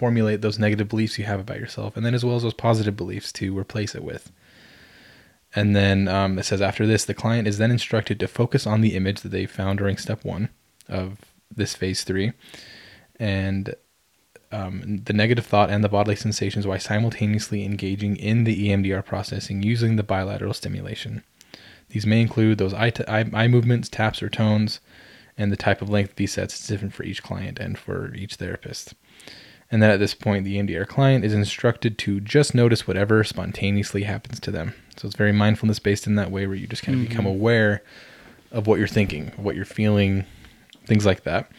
formulate 0.00 0.40
those 0.40 0.58
negative 0.58 0.88
beliefs 0.88 1.18
you 1.18 1.26
have 1.26 1.40
about 1.40 1.60
yourself, 1.60 1.94
and 1.94 2.06
then 2.06 2.14
as 2.14 2.24
well 2.24 2.34
as 2.34 2.42
those 2.42 2.54
positive 2.54 2.96
beliefs 2.96 3.30
to 3.30 3.56
replace 3.56 3.94
it 3.94 4.02
with. 4.02 4.32
And 5.54 5.76
then 5.76 6.08
um, 6.08 6.38
it 6.38 6.44
says 6.44 6.62
after 6.62 6.86
this, 6.86 7.04
the 7.04 7.12
client 7.12 7.46
is 7.46 7.58
then 7.58 7.70
instructed 7.70 8.18
to 8.18 8.26
focus 8.26 8.66
on 8.66 8.80
the 8.80 8.96
image 8.96 9.20
that 9.20 9.28
they 9.28 9.44
found 9.44 9.78
during 9.78 9.98
step 9.98 10.24
one 10.24 10.48
of 10.88 11.18
this 11.54 11.74
phase 11.74 12.02
three, 12.02 12.32
and 13.18 13.74
um, 14.50 15.02
the 15.04 15.12
negative 15.12 15.44
thought 15.44 15.68
and 15.68 15.84
the 15.84 15.88
bodily 15.90 16.16
sensations 16.16 16.66
while 16.66 16.80
simultaneously 16.80 17.62
engaging 17.66 18.16
in 18.16 18.44
the 18.44 18.68
EMDR 18.68 19.04
processing 19.04 19.62
using 19.62 19.96
the 19.96 20.02
bilateral 20.02 20.54
stimulation. 20.54 21.22
These 21.90 22.06
may 22.06 22.22
include 22.22 22.56
those 22.56 22.72
eye, 22.72 22.88
t- 22.88 23.04
eye, 23.06 23.30
eye 23.34 23.48
movements, 23.48 23.90
taps, 23.90 24.22
or 24.22 24.30
tones, 24.30 24.80
and 25.36 25.52
the 25.52 25.58
type 25.58 25.82
of 25.82 25.90
length 25.90 26.12
of 26.12 26.16
these 26.16 26.32
sets 26.32 26.58
is 26.58 26.66
different 26.66 26.94
for 26.94 27.02
each 27.02 27.22
client 27.22 27.58
and 27.58 27.76
for 27.76 28.14
each 28.14 28.36
therapist. 28.36 28.94
And 29.70 29.82
then 29.82 29.90
at 29.90 30.00
this 30.00 30.14
point, 30.14 30.44
the 30.44 30.56
EMDR 30.56 30.86
client 30.86 31.24
is 31.24 31.32
instructed 31.32 31.96
to 31.98 32.20
just 32.20 32.54
notice 32.54 32.88
whatever 32.88 33.22
spontaneously 33.22 34.02
happens 34.02 34.40
to 34.40 34.50
them. 34.50 34.74
So 34.96 35.06
it's 35.06 35.16
very 35.16 35.32
mindfulness 35.32 35.78
based 35.78 36.06
in 36.06 36.16
that 36.16 36.30
way, 36.30 36.46
where 36.46 36.56
you 36.56 36.66
just 36.66 36.82
kind 36.82 36.96
of 36.96 37.02
mm-hmm. 37.02 37.10
become 37.10 37.26
aware 37.26 37.82
of 38.50 38.66
what 38.66 38.78
you're 38.78 38.88
thinking, 38.88 39.28
what 39.36 39.54
you're 39.54 39.64
feeling, 39.64 40.26
things 40.86 41.06
like 41.06 41.22
that. 41.22 41.50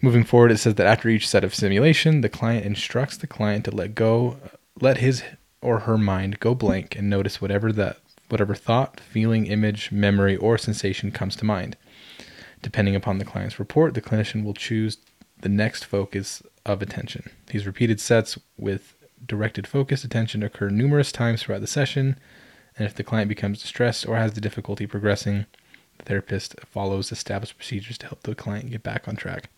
Moving 0.00 0.24
forward, 0.24 0.50
it 0.50 0.58
says 0.58 0.74
that 0.74 0.86
after 0.86 1.08
each 1.08 1.28
set 1.28 1.44
of 1.44 1.54
simulation, 1.54 2.20
the 2.20 2.28
client 2.28 2.66
instructs 2.66 3.16
the 3.16 3.28
client 3.28 3.64
to 3.66 3.70
let 3.70 3.94
go, 3.94 4.38
let 4.80 4.98
his 4.98 5.22
or 5.60 5.80
her 5.80 5.96
mind 5.96 6.40
go 6.40 6.56
blank 6.56 6.96
and 6.96 7.08
notice 7.08 7.40
whatever 7.40 7.70
that 7.72 7.98
whatever 8.28 8.54
thought, 8.54 8.98
feeling, 8.98 9.46
image, 9.46 9.92
memory, 9.92 10.36
or 10.36 10.56
sensation 10.56 11.12
comes 11.12 11.36
to 11.36 11.44
mind. 11.44 11.76
Depending 12.62 12.96
upon 12.96 13.18
the 13.18 13.26
client's 13.26 13.58
report, 13.58 13.92
the 13.92 14.00
clinician 14.00 14.42
will 14.42 14.54
choose 14.54 14.96
the 15.42 15.48
next 15.48 15.84
focus 15.84 16.42
of 16.64 16.82
attention. 16.82 17.30
These 17.48 17.66
repeated 17.66 18.00
sets 18.00 18.38
with 18.56 18.94
directed 19.24 19.66
focused 19.66 20.04
attention 20.04 20.42
occur 20.42 20.70
numerous 20.70 21.12
times 21.12 21.42
throughout 21.42 21.60
the 21.60 21.66
session, 21.66 22.18
and 22.76 22.86
if 22.86 22.94
the 22.94 23.04
client 23.04 23.28
becomes 23.28 23.60
distressed 23.60 24.06
or 24.06 24.16
has 24.16 24.32
the 24.32 24.40
difficulty 24.40 24.86
progressing, 24.86 25.46
the 25.98 26.04
therapist 26.04 26.58
follows 26.60 27.12
established 27.12 27.56
procedures 27.56 27.98
to 27.98 28.06
help 28.06 28.22
the 28.22 28.34
client 28.34 28.70
get 28.70 28.82
back 28.82 29.06
on 29.06 29.14
track. 29.14 29.50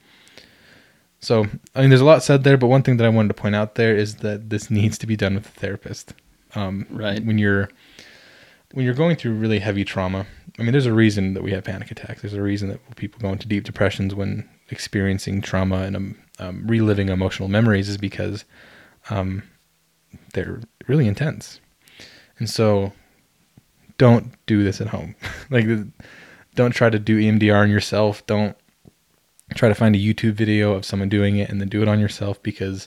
So, 1.20 1.46
I 1.74 1.80
mean, 1.80 1.90
there's 1.90 2.02
a 2.02 2.04
lot 2.04 2.22
said 2.22 2.44
there, 2.44 2.58
but 2.58 2.66
one 2.66 2.82
thing 2.82 2.98
that 2.98 3.06
I 3.06 3.08
wanted 3.08 3.28
to 3.28 3.34
point 3.34 3.54
out 3.54 3.76
there 3.76 3.96
is 3.96 4.16
that 4.16 4.50
this 4.50 4.70
needs 4.70 4.98
to 4.98 5.06
be 5.06 5.16
done 5.16 5.34
with 5.34 5.46
a 5.46 5.60
therapist. 5.60 6.12
Um, 6.54 6.86
right. 6.90 7.24
When 7.24 7.38
you're 7.38 7.70
when 8.72 8.84
you're 8.84 8.94
going 8.94 9.16
through 9.16 9.34
really 9.34 9.60
heavy 9.60 9.84
trauma, 9.84 10.26
I 10.58 10.62
mean, 10.62 10.72
there's 10.72 10.86
a 10.86 10.92
reason 10.92 11.34
that 11.34 11.42
we 11.42 11.50
have 11.52 11.64
panic 11.64 11.90
attacks. 11.90 12.22
There's 12.22 12.34
a 12.34 12.42
reason 12.42 12.68
that 12.68 12.96
people 12.96 13.20
go 13.20 13.30
into 13.30 13.48
deep 13.48 13.64
depressions 13.64 14.14
when 14.14 14.48
experiencing 14.70 15.40
trauma 15.40 15.78
and 15.78 15.96
um, 15.96 16.18
um, 16.38 16.66
reliving 16.66 17.08
emotional 17.08 17.48
memories 17.48 17.88
is 17.88 17.98
because 17.98 18.44
um, 19.10 19.42
they're 20.32 20.60
really 20.86 21.08
intense. 21.08 21.60
And 22.38 22.48
so, 22.48 22.92
don't 23.98 24.32
do 24.46 24.62
this 24.62 24.80
at 24.80 24.88
home. 24.88 25.16
like, 25.50 25.66
don't 26.54 26.72
try 26.72 26.88
to 26.88 26.98
do 26.98 27.18
EMDR 27.18 27.62
on 27.62 27.70
yourself. 27.70 28.24
Don't 28.26 28.56
try 29.54 29.68
to 29.68 29.74
find 29.74 29.96
a 29.96 29.98
YouTube 29.98 30.34
video 30.34 30.72
of 30.72 30.84
someone 30.84 31.08
doing 31.08 31.36
it 31.36 31.50
and 31.50 31.60
then 31.60 31.68
do 31.68 31.82
it 31.82 31.88
on 31.88 31.98
yourself 31.98 32.40
because 32.42 32.86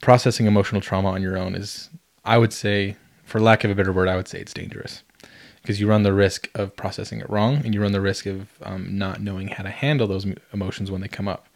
processing 0.00 0.46
emotional 0.46 0.80
trauma 0.80 1.10
on 1.10 1.22
your 1.22 1.38
own 1.38 1.54
is, 1.54 1.90
I 2.24 2.38
would 2.38 2.52
say, 2.52 2.96
for 3.24 3.40
lack 3.40 3.62
of 3.62 3.70
a 3.70 3.74
better 3.74 3.92
word, 3.92 4.08
I 4.08 4.16
would 4.16 4.28
say 4.28 4.40
it's 4.40 4.52
dangerous 4.52 5.04
because 5.62 5.80
you 5.80 5.88
run 5.88 6.02
the 6.02 6.12
risk 6.12 6.50
of 6.54 6.76
processing 6.76 7.20
it 7.20 7.30
wrong 7.30 7.62
and 7.64 7.72
you 7.72 7.80
run 7.80 7.92
the 7.92 8.00
risk 8.00 8.26
of 8.26 8.48
um, 8.62 8.98
not 8.98 9.20
knowing 9.20 9.48
how 9.48 9.62
to 9.62 9.70
handle 9.70 10.06
those 10.06 10.26
emotions 10.52 10.90
when 10.90 11.00
they 11.00 11.08
come 11.08 11.28
up. 11.28 11.46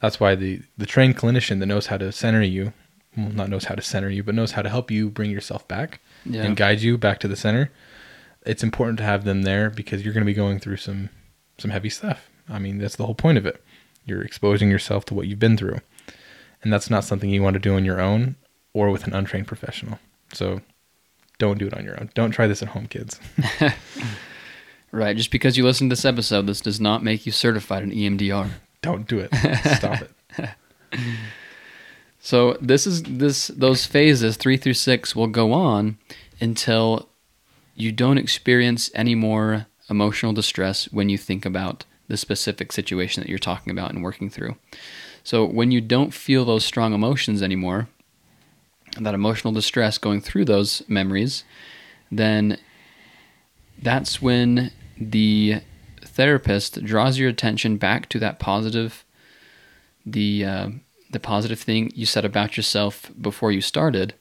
That's 0.00 0.20
why 0.20 0.34
the, 0.34 0.62
the 0.78 0.86
trained 0.86 1.16
clinician 1.16 1.58
that 1.60 1.66
knows 1.66 1.86
how 1.86 1.96
to 1.98 2.12
center 2.12 2.42
you, 2.42 2.72
well, 3.16 3.30
not 3.30 3.48
knows 3.48 3.64
how 3.64 3.74
to 3.74 3.82
center 3.82 4.08
you, 4.08 4.22
but 4.22 4.34
knows 4.34 4.52
how 4.52 4.62
to 4.62 4.68
help 4.68 4.90
you 4.90 5.10
bring 5.10 5.30
yourself 5.30 5.66
back 5.66 6.00
yeah. 6.24 6.42
and 6.42 6.56
guide 6.56 6.80
you 6.80 6.96
back 6.96 7.18
to 7.20 7.28
the 7.28 7.36
center. 7.36 7.72
It's 8.44 8.62
important 8.62 8.98
to 8.98 9.04
have 9.04 9.24
them 9.24 9.42
there 9.42 9.68
because 9.70 10.04
you're 10.04 10.14
going 10.14 10.22
to 10.22 10.30
be 10.30 10.34
going 10.34 10.60
through 10.60 10.76
some 10.76 11.10
some 11.58 11.70
heavy 11.70 11.88
stuff. 11.88 12.30
I 12.48 12.58
mean, 12.58 12.78
that's 12.78 12.96
the 12.96 13.06
whole 13.06 13.14
point 13.14 13.38
of 13.38 13.46
it. 13.46 13.64
You're 14.04 14.22
exposing 14.22 14.70
yourself 14.70 15.04
to 15.06 15.14
what 15.14 15.26
you've 15.26 15.38
been 15.38 15.56
through. 15.56 15.80
And 16.62 16.72
that's 16.72 16.90
not 16.90 17.04
something 17.04 17.30
you 17.30 17.42
want 17.42 17.54
to 17.54 17.60
do 17.60 17.74
on 17.74 17.84
your 17.84 18.00
own 18.00 18.36
or 18.72 18.90
with 18.90 19.06
an 19.06 19.14
untrained 19.14 19.46
professional. 19.46 19.98
So 20.32 20.60
don't 21.38 21.58
do 21.58 21.66
it 21.66 21.74
on 21.74 21.84
your 21.84 21.98
own. 22.00 22.10
Don't 22.14 22.30
try 22.30 22.46
this 22.46 22.62
at 22.62 22.68
home, 22.68 22.86
kids. 22.86 23.20
right. 24.92 25.16
Just 25.16 25.30
because 25.30 25.56
you 25.56 25.64
listen 25.64 25.88
to 25.88 25.92
this 25.92 26.04
episode, 26.04 26.46
this 26.46 26.60
does 26.60 26.80
not 26.80 27.02
make 27.02 27.26
you 27.26 27.32
certified 27.32 27.82
in 27.82 27.90
EMDR. 27.90 28.50
Don't 28.82 29.06
do 29.06 29.18
it. 29.18 29.34
Stop 29.76 30.02
it. 30.02 30.50
So 32.26 32.58
this 32.60 32.88
is 32.88 33.04
this 33.04 33.46
those 33.46 33.86
phases 33.86 34.36
three 34.36 34.56
through 34.56 34.74
six 34.74 35.14
will 35.14 35.28
go 35.28 35.52
on 35.52 35.96
until 36.40 37.08
you 37.76 37.92
don't 37.92 38.18
experience 38.18 38.90
any 38.96 39.14
more 39.14 39.66
emotional 39.88 40.32
distress 40.32 40.86
when 40.86 41.08
you 41.08 41.18
think 41.18 41.46
about 41.46 41.84
the 42.08 42.16
specific 42.16 42.72
situation 42.72 43.22
that 43.22 43.28
you're 43.28 43.38
talking 43.38 43.70
about 43.70 43.92
and 43.92 44.02
working 44.02 44.28
through. 44.28 44.56
So 45.22 45.44
when 45.44 45.70
you 45.70 45.80
don't 45.80 46.12
feel 46.12 46.44
those 46.44 46.64
strong 46.64 46.92
emotions 46.92 47.44
anymore, 47.44 47.86
that 49.00 49.14
emotional 49.14 49.52
distress 49.52 49.98
going 49.98 50.20
through 50.20 50.44
those 50.44 50.82
memories, 50.88 51.44
then 52.10 52.58
that's 53.80 54.22
when 54.22 54.72
the 54.98 55.60
therapist 56.02 56.82
draws 56.84 57.18
your 57.18 57.28
attention 57.28 57.76
back 57.76 58.08
to 58.08 58.18
that 58.18 58.38
positive, 58.38 59.04
the 60.04 60.44
uh, 60.44 60.68
the 61.10 61.20
positive 61.20 61.60
thing 61.60 61.90
you 61.94 62.06
said 62.06 62.24
about 62.24 62.56
yourself 62.56 63.10
before 63.20 63.52
you 63.52 63.60
started, 63.60 64.14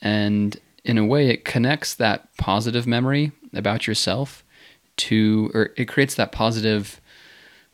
and 0.00 0.60
in 0.84 0.98
a 0.98 1.04
way, 1.04 1.28
it 1.28 1.44
connects 1.44 1.94
that 1.94 2.28
positive 2.36 2.86
memory 2.86 3.32
about 3.54 3.86
yourself 3.86 4.44
to, 4.96 5.50
or 5.54 5.70
it 5.76 5.86
creates 5.86 6.14
that 6.14 6.30
positive 6.30 7.00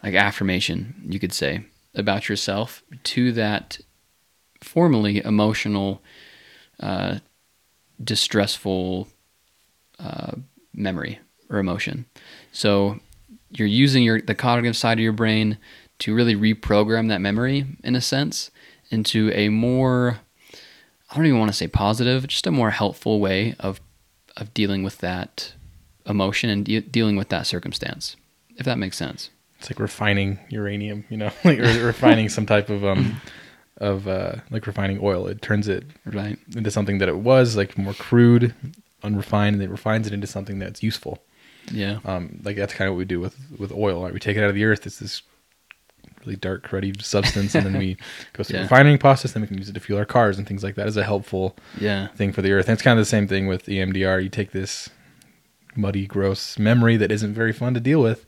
like 0.03 0.15
affirmation, 0.15 0.95
you 1.07 1.19
could 1.19 1.33
say, 1.33 1.65
about 1.95 2.29
yourself 2.29 2.83
to 3.03 3.33
that 3.33 3.81
formerly 4.63 5.23
emotional, 5.25 6.01
uh, 6.81 7.19
distressful 8.03 9.09
uh, 9.99 10.33
memory 10.75 11.19
or 11.49 11.59
emotion. 11.59 12.07
So 12.53 13.01
you're 13.51 13.69
using 13.69 14.03
your 14.03 14.21
the 14.21 14.35
cognitive 14.35 14.77
side 14.77 14.99
of 14.99 15.03
your 15.03 15.13
brain 15.13 15.59
to 16.01 16.15
really 16.15 16.35
reprogram 16.35 17.09
that 17.09 17.21
memory 17.21 17.67
in 17.85 17.95
a 17.95 18.01
sense 18.01 18.51
into 18.91 19.31
a 19.33 19.49
more 19.49 20.21
I 21.11 21.17
don't 21.17 21.27
even 21.27 21.41
want 21.41 21.51
to 21.51 21.57
say 21.57 21.67
positive, 21.67 22.29
just 22.29 22.47
a 22.47 22.53
more 22.53 22.71
helpful 22.71 23.21
way 23.21 23.55
of 23.59 23.81
of 24.37 24.55
dealing 24.55 24.83
with 24.83 24.99
that 24.99 25.55
emotion 26.07 26.49
and 26.49 26.65
de- 26.65 26.81
dealing 26.81 27.17
with 27.17 27.29
that 27.29 27.47
circumstance. 27.47 28.17
If 28.57 28.65
that 28.65 28.79
makes 28.79 28.97
sense 28.97 29.31
it's 29.61 29.71
like 29.71 29.79
refining 29.79 30.39
uranium, 30.49 31.05
you 31.11 31.19
know, 31.19 31.31
like 31.45 31.59
refining 31.59 32.29
some 32.29 32.47
type 32.47 32.71
of 32.71 32.85
um 32.85 33.21
of 33.81 34.07
uh 34.07 34.37
like 34.51 34.67
refining 34.67 34.99
oil. 35.03 35.27
It 35.27 35.43
turns 35.43 35.69
it 35.69 35.85
right 36.05 36.39
into 36.55 36.71
something 36.71 36.99
that 36.99 37.09
it 37.09 37.19
was 37.19 37.57
like 37.57 37.77
more 37.77 37.95
crude, 37.95 38.55
unrefined, 39.03 39.55
and 39.55 39.63
it 39.63 39.71
refines 39.71 40.07
it 40.07 40.13
into 40.13 40.27
something 40.27 40.59
that's 40.59 40.83
useful. 40.83 41.19
Yeah. 41.73 42.01
Um, 42.05 42.41
like 42.45 42.57
that's 42.57 42.75
kind 42.75 42.89
of 42.89 42.95
what 42.95 42.99
we 42.99 43.05
do 43.05 43.21
with 43.21 43.37
with 43.59 43.73
oil. 43.73 44.03
Right? 44.03 44.13
We 44.13 44.21
take 44.21 44.37
it 44.37 44.43
out 44.43 44.51
of 44.51 44.55
the 44.55 44.65
earth. 44.65 44.87
It's 44.87 44.99
this 44.99 45.23
really 46.21 46.37
dark, 46.37 46.67
cruddy 46.69 47.01
substance, 47.03 47.55
and 47.55 47.65
then 47.65 47.79
we 47.79 47.97
go 48.35 48.43
through 48.43 48.59
yeah. 48.59 48.63
the 48.63 48.65
refining 48.65 48.99
process. 48.99 49.33
Then 49.33 49.43
we 49.43 49.49
can 49.49 49.59
use 49.59 49.69
it 49.69 49.73
to 49.73 49.81
fuel 49.81 49.99
our 49.99 50.05
cars 50.05 50.39
and 50.39 50.47
things 50.47 50.63
like 50.63 50.75
that. 50.75 50.87
Is 50.87 50.97
a 50.97 51.05
helpful 51.05 51.57
yeah 51.79 52.09
thing 52.09 52.33
for 52.33 52.43
the 52.43 52.53
earth. 52.53 52.67
And 52.67 52.75
it's 52.75 52.83
kind 52.83 52.99
of 52.99 53.05
the 53.05 53.11
same 53.11 53.27
thing 53.27 53.47
with 53.47 53.67
EMDR. 53.67 54.23
You 54.23 54.29
take 54.29 54.53
this 54.53 54.91
muddy, 55.77 56.07
gross 56.07 56.59
memory 56.59 56.97
that 56.97 57.13
isn't 57.13 57.35
very 57.35 57.53
fun 57.53 57.75
to 57.75 57.81
deal 57.81 58.03
with, 58.03 58.27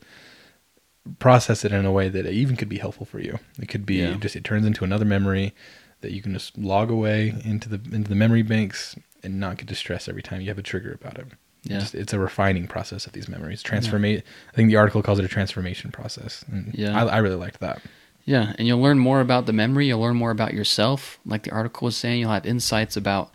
process 1.19 1.65
it 1.65 1.73
in 1.73 1.85
a 1.85 1.93
way 1.93 2.09
that 2.09 2.27
it 2.27 2.33
even 2.33 2.57
could 2.57 2.69
be 2.69 2.79
helpful 2.79 3.07
for 3.07 3.21
you. 3.21 3.39
It 3.61 3.69
could 3.69 3.85
be 3.85 3.97
yeah. 3.97 4.15
just 4.15 4.37
it 4.37 4.45
turns 4.45 4.67
into 4.67 4.85
another 4.85 5.05
memory 5.05 5.55
that 6.01 6.13
you 6.13 6.23
can 6.23 6.33
just 6.33 6.57
log 6.59 6.91
away 6.91 7.35
into 7.45 7.69
the 7.69 7.81
into 7.95 8.09
the 8.09 8.15
memory 8.15 8.43
banks 8.43 8.97
and 9.23 9.39
not 9.39 9.59
get 9.59 9.67
distressed 9.67 10.09
every 10.09 10.23
time 10.23 10.41
you 10.41 10.49
have 10.49 10.59
a 10.59 10.63
trigger 10.63 10.93
about 10.93 11.19
it. 11.19 11.27
Yeah. 11.65 11.79
Just, 11.79 11.95
it's 11.95 12.13
a 12.13 12.19
refining 12.19 12.67
process 12.67 13.07
of 13.07 13.13
these 13.13 13.29
memories. 13.29 13.63
Transformate. 13.63 14.17
Yeah. 14.17 14.31
I 14.53 14.57
think 14.57 14.69
the 14.69 14.77
article 14.77 15.03
calls 15.03 15.21
it 15.21 15.25
a 15.25 15.29
transformation 15.29 15.93
process. 15.93 16.45
And 16.51 16.75
yeah. 16.75 17.01
I, 17.01 17.07
I 17.07 17.19
really 17.19 17.37
liked 17.37 17.61
that. 17.61 17.81
Yeah, 18.25 18.53
and 18.57 18.69
you'll 18.69 18.81
learn 18.81 18.99
more 18.99 19.21
about 19.21 19.47
the 19.47 19.53
memory. 19.53 19.89
You'll 19.89 20.01
learn 20.01 20.17
more 20.17 20.31
about 20.31 20.55
yourself. 20.55 21.19
Like 21.27 21.43
the 21.43 21.51
article 21.51 21.87
was 21.87 21.97
saying, 21.97 22.21
you'll 22.21 22.31
have 22.31 22.47
insights 22.47 22.97
about 22.97 23.33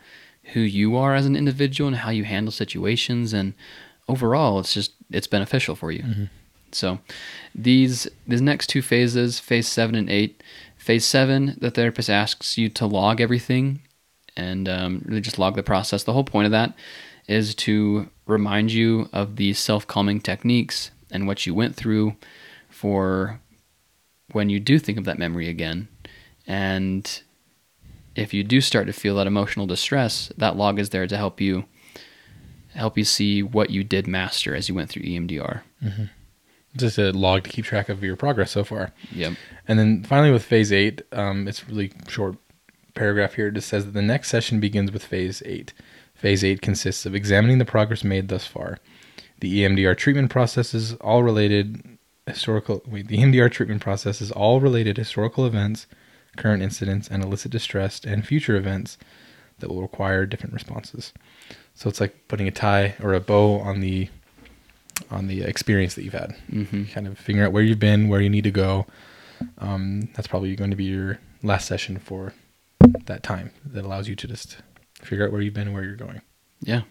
who 0.54 0.62
you 0.62 0.96
are 0.96 1.14
as 1.14 1.26
an 1.26 1.36
individual 1.36 1.90
and 1.90 1.98
how 1.98 2.10
you 2.10 2.24
handle 2.24 2.52
situations. 2.52 3.34
And 3.34 3.54
overall, 4.08 4.60
it's 4.60 4.74
just 4.74 4.94
it's 5.12 5.28
beneficial 5.28 5.76
for 5.76 5.92
you. 5.92 6.04
Mm-hmm. 6.04 6.24
So 6.78 7.00
these 7.54 8.08
these 8.28 8.42
next 8.42 8.68
two 8.68 8.82
phases, 8.82 9.40
phase 9.40 9.68
seven 9.68 9.96
and 9.96 10.10
eight. 10.10 10.42
Phase 10.78 11.06
seven, 11.06 11.58
the 11.60 11.72
therapist 11.72 12.10
asks 12.10 12.58
you 12.58 12.70
to 12.70 12.86
log 12.86 13.20
everything 13.20 13.82
and 14.38 14.70
um, 14.70 15.02
really 15.06 15.20
just 15.20 15.40
log 15.40 15.56
the 15.56 15.64
process. 15.64 16.04
The 16.04 16.14
whole 16.14 16.24
point 16.24 16.46
of 16.46 16.52
that 16.52 16.74
is 17.28 17.54
to 17.56 18.08
remind 18.26 18.72
you 18.72 19.10
of 19.12 19.36
the 19.36 19.54
self 19.54 19.86
calming 19.86 20.22
techniques 20.22 20.92
and 21.12 21.28
what 21.28 21.46
you 21.46 21.54
went 21.54 21.76
through 21.76 22.16
for 22.70 23.42
when 24.32 24.50
you 24.50 24.60
do 24.60 24.80
think 24.80 24.98
of 24.98 25.06
that 25.06 25.20
memory 25.20 25.50
again. 25.50 25.88
And 26.46 27.22
if 28.16 28.34
you 28.34 28.44
do 28.44 28.62
start 28.62 28.88
to 28.88 28.94
feel 28.94 29.16
that 29.16 29.28
emotional 29.28 29.68
distress, 29.68 30.32
that 30.38 30.56
log 30.56 30.80
is 30.80 30.90
there 30.90 31.08
to 31.08 31.18
help 31.18 31.42
you 31.42 31.66
help 32.74 32.98
you 32.98 33.04
see 33.04 33.42
what 33.42 33.72
you 33.72 33.84
did 33.84 34.08
master 34.08 34.56
as 34.56 34.70
you 34.70 34.76
went 34.76 34.90
through 34.90 35.02
EMDR. 35.04 35.62
Just 36.78 36.98
a 36.98 37.12
log 37.12 37.44
to 37.44 37.50
keep 37.50 37.66
track 37.66 37.90
of 37.90 38.04
your 38.04 38.16
progress 38.16 38.52
so 38.52 38.64
far. 38.64 38.92
Yep. 39.12 39.34
And 39.68 39.80
then 39.80 40.04
finally 40.04 40.32
with 40.32 40.44
phase 40.44 40.72
eight, 40.72 41.02
um, 41.12 41.48
it's 41.48 41.68
really 41.68 41.92
short 42.08 42.38
paragraph 42.94 43.34
here. 43.34 43.48
It 43.48 43.56
just 43.56 43.68
says 43.68 43.86
that 43.86 43.92
the 43.92 44.02
next 44.02 44.30
session 44.30 44.60
begins 44.60 44.92
with 44.92 45.04
phase 45.04 45.44
eight. 45.46 45.74
Phase 46.16 46.44
eight 46.44 46.62
consists 46.62 47.06
of 47.06 47.14
examining 47.14 47.58
the 47.58 47.66
progress 47.66 48.04
made 48.04 48.28
thus 48.30 48.48
far. 48.48 48.80
The 49.40 49.64
EMDR 49.64 49.96
treatment 49.96 50.32
process 50.32 50.74
is 50.74 50.96
all 50.96 51.22
related 51.22 51.98
historical 52.26 52.82
wait, 52.88 53.08
the 53.08 53.18
EMDR 53.18 53.52
treatment 53.52 53.82
process 53.82 54.22
is 54.22 54.32
all 54.32 54.60
related 54.60 54.98
historical 54.98 55.46
events, 55.46 55.88
current 56.36 56.62
incidents, 56.62 57.08
and 57.08 57.24
illicit 57.24 57.52
distress 57.52 58.04
and 58.04 58.26
future 58.26 58.56
events 58.56 58.98
that 59.60 59.70
will 59.70 59.82
require 59.82 60.26
different 60.26 60.54
responses. 60.54 61.14
So 61.74 61.90
it's 61.90 62.02
like 62.02 62.28
putting 62.28 62.48
a 62.48 62.52
tie 62.52 62.96
or 63.02 63.14
a 63.14 63.20
bow 63.20 63.60
on 63.60 63.80
the 63.80 64.10
on 65.12 65.28
the 65.28 65.42
experience 65.42 65.96
that 65.96 66.04
you've 66.04 66.14
had. 66.14 66.36
hmm 66.50 66.84
Kind 66.86 67.08
of 67.08 67.18
figuring 67.18 67.46
out 67.46 67.52
where 67.54 67.64
you've 67.64 67.80
been, 67.80 68.08
where 68.10 68.22
you 68.22 68.30
need 68.30 68.44
to 68.44 68.52
go. 68.52 68.86
Um, 69.60 70.10
that's 70.16 70.28
probably 70.28 70.56
going 70.56 70.72
to 70.72 70.76
be 70.76 70.86
your 70.86 71.20
last 71.44 71.68
session 71.68 71.98
for 72.00 72.34
that 73.06 73.24
time. 73.24 73.52
That 73.66 73.86
allows 73.86 74.08
you 74.08 74.16
to 74.16 74.28
just 74.28 74.58
figure 75.02 75.26
out 75.26 75.32
where 75.32 75.42
you've 75.42 75.54
been 75.54 75.68
and 75.68 75.74
where 75.74 75.84
you're 75.84 75.96
going. 75.96 76.22
Yeah. 76.62 76.82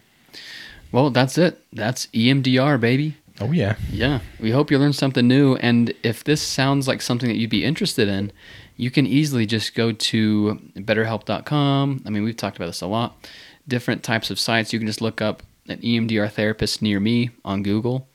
Well, 0.91 1.09
that's 1.09 1.37
it. 1.37 1.61
That's 1.73 2.07
EMDR, 2.07 2.79
baby. 2.79 3.17
Oh 3.39 3.51
yeah, 3.51 3.75
Yeah, 3.91 4.21
we 4.39 4.49
hope 4.49 4.71
you 4.71 4.79
learned 4.79 4.95
something 4.95 5.27
new. 5.27 5.57
And 5.57 5.93
if 6.01 6.23
this 6.23 6.41
sounds 6.41 6.87
like 6.87 7.03
something 7.03 7.29
that 7.29 7.35
you'd 7.35 7.51
be 7.51 7.63
interested 7.63 8.07
in, 8.07 8.31
you 8.77 8.89
can 8.89 9.05
easily 9.05 9.45
just 9.45 9.75
go 9.75 9.91
to 9.91 10.59
betterhelp.com. 10.75 12.01
I 12.05 12.09
mean, 12.09 12.23
we've 12.23 12.35
talked 12.35 12.57
about 12.57 12.65
this 12.67 12.81
a 12.81 12.87
lot. 12.87 13.27
Different 13.67 14.01
types 14.01 14.31
of 14.31 14.39
sites. 14.39 14.73
You 14.73 14.79
can 14.79 14.87
just 14.87 15.01
look 15.01 15.21
up 15.21 15.43
an 15.67 15.79
EMDR 15.79 16.31
therapist 16.31 16.81
near 16.81 16.99
me 16.99 17.31
on 17.43 17.63
Google, 17.63 18.07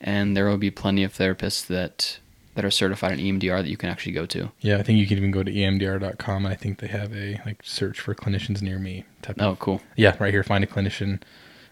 and 0.00 0.36
there 0.36 0.46
will 0.46 0.58
be 0.58 0.70
plenty 0.70 1.04
of 1.04 1.12
therapists 1.12 1.66
that 1.66 2.18
that 2.54 2.64
are 2.64 2.70
certified 2.70 3.18
in 3.18 3.40
EMDR 3.40 3.62
that 3.62 3.68
you 3.68 3.76
can 3.76 3.88
actually 3.88 4.12
go 4.12 4.26
to. 4.26 4.52
yeah. 4.60 4.76
I 4.76 4.84
think 4.84 5.00
you 5.00 5.08
can 5.08 5.16
even 5.16 5.32
go 5.32 5.42
to 5.42 5.52
emdr.com 5.52 6.44
and 6.46 6.52
I 6.52 6.56
think 6.56 6.78
they 6.78 6.86
have 6.86 7.12
a 7.12 7.40
like 7.44 7.60
search 7.64 7.98
for 7.98 8.14
clinicians 8.14 8.62
near 8.62 8.78
me 8.78 9.04
type. 9.22 9.36
Oh, 9.40 9.50
of, 9.50 9.58
cool. 9.58 9.82
yeah, 9.96 10.14
right 10.20 10.32
here, 10.32 10.44
find 10.44 10.62
a 10.62 10.66
clinician, 10.68 11.20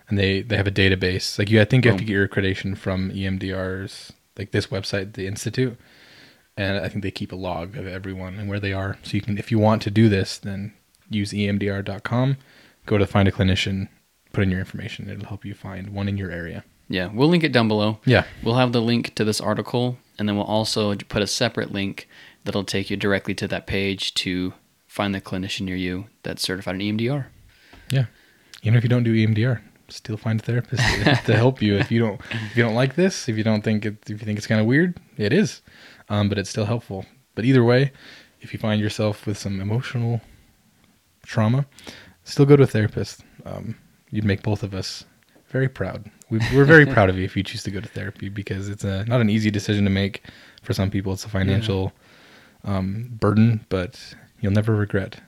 and 0.08 0.18
they 0.18 0.42
they 0.42 0.56
have 0.56 0.66
a 0.66 0.72
database. 0.72 1.38
Like 1.38 1.50
you, 1.50 1.60
I 1.60 1.64
think 1.64 1.84
you 1.84 1.90
have 1.92 2.00
to 2.00 2.04
get 2.04 2.12
your 2.12 2.26
accreditation 2.26 2.76
from 2.76 3.10
EMDR's 3.10 4.12
like 4.36 4.50
this 4.50 4.68
website, 4.68 5.12
the 5.12 5.26
institute, 5.26 5.78
and 6.56 6.78
I 6.78 6.88
think 6.88 7.02
they 7.02 7.10
keep 7.10 7.32
a 7.32 7.36
log 7.36 7.76
of 7.76 7.86
everyone 7.86 8.38
and 8.38 8.48
where 8.48 8.60
they 8.60 8.72
are. 8.72 8.98
So 9.02 9.12
you 9.12 9.20
can, 9.20 9.38
if 9.38 9.50
you 9.52 9.58
want 9.58 9.82
to 9.82 9.90
do 9.90 10.08
this, 10.08 10.38
then 10.38 10.72
use 11.10 11.32
emdr.com, 11.32 12.38
go 12.86 12.98
to 12.98 13.06
find 13.06 13.28
a 13.28 13.32
clinician, 13.32 13.88
put 14.32 14.42
in 14.42 14.50
your 14.50 14.60
information. 14.60 15.08
It'll 15.10 15.26
help 15.28 15.44
you 15.44 15.54
find 15.54 15.90
one 15.90 16.08
in 16.08 16.16
your 16.16 16.30
area. 16.30 16.64
Yeah, 16.88 17.10
we'll 17.12 17.28
link 17.28 17.44
it 17.44 17.52
down 17.52 17.68
below. 17.68 17.98
Yeah, 18.04 18.24
We'll 18.42 18.56
have 18.56 18.72
the 18.72 18.82
link 18.82 19.14
to 19.14 19.24
this 19.24 19.40
article, 19.40 19.96
and 20.18 20.28
then 20.28 20.36
we'll 20.36 20.44
also 20.44 20.94
put 20.94 21.22
a 21.22 21.26
separate 21.26 21.72
link 21.72 22.08
that'll 22.44 22.64
take 22.64 22.90
you 22.90 22.96
directly 22.96 23.34
to 23.34 23.48
that 23.48 23.66
page 23.66 24.12
to 24.14 24.52
find 24.86 25.14
the 25.14 25.20
clinician 25.20 25.62
near 25.62 25.76
you 25.76 26.06
that's 26.22 26.42
certified 26.42 26.74
in 26.74 26.80
EMDR. 26.98 27.26
yeah. 27.90 28.06
Even 28.64 28.76
if 28.76 28.84
you 28.84 28.88
don't 28.88 29.02
do 29.02 29.12
EMDR, 29.14 29.60
still 29.88 30.16
find 30.16 30.38
a 30.40 30.42
therapist 30.44 30.82
to, 30.82 31.04
to 31.26 31.36
help 31.36 31.60
you. 31.62 31.76
If 31.76 31.90
you 31.90 31.98
don't, 32.00 32.20
if 32.30 32.56
you 32.56 32.62
don't 32.62 32.74
like 32.74 32.94
this, 32.94 33.28
if 33.28 33.36
you 33.36 33.42
don't 33.42 33.62
think 33.62 33.84
it, 33.86 33.96
if 34.02 34.10
you 34.10 34.18
think 34.18 34.38
it's 34.38 34.46
kind 34.46 34.60
of 34.60 34.66
weird, 34.66 34.98
it 35.16 35.32
is, 35.32 35.62
um, 36.08 36.28
but 36.28 36.38
it's 36.38 36.50
still 36.50 36.66
helpful. 36.66 37.04
But 37.34 37.44
either 37.44 37.64
way, 37.64 37.90
if 38.40 38.52
you 38.52 38.58
find 38.60 38.80
yourself 38.80 39.26
with 39.26 39.36
some 39.38 39.60
emotional 39.60 40.20
trauma, 41.26 41.66
still 42.24 42.44
go 42.46 42.54
to 42.56 42.62
a 42.64 42.66
therapist. 42.66 43.22
Um, 43.44 43.76
you'd 44.12 44.24
make 44.24 44.42
both 44.42 44.62
of 44.62 44.74
us 44.74 45.04
very 45.48 45.68
proud. 45.68 46.08
We, 46.30 46.38
we're 46.54 46.64
very 46.64 46.86
proud 46.86 47.10
of 47.10 47.18
you 47.18 47.24
if 47.24 47.36
you 47.36 47.42
choose 47.42 47.62
to 47.64 47.70
go 47.70 47.80
to 47.80 47.88
therapy 47.88 48.28
because 48.28 48.68
it's 48.68 48.84
a 48.84 49.04
not 49.06 49.20
an 49.20 49.28
easy 49.28 49.50
decision 49.50 49.84
to 49.84 49.90
make. 49.90 50.22
For 50.62 50.72
some 50.72 50.90
people, 50.90 51.12
it's 51.12 51.24
a 51.24 51.28
financial 51.28 51.92
um, 52.64 53.08
burden, 53.20 53.66
but 53.68 54.14
you'll 54.40 54.52
never 54.52 54.74
regret 54.74 55.20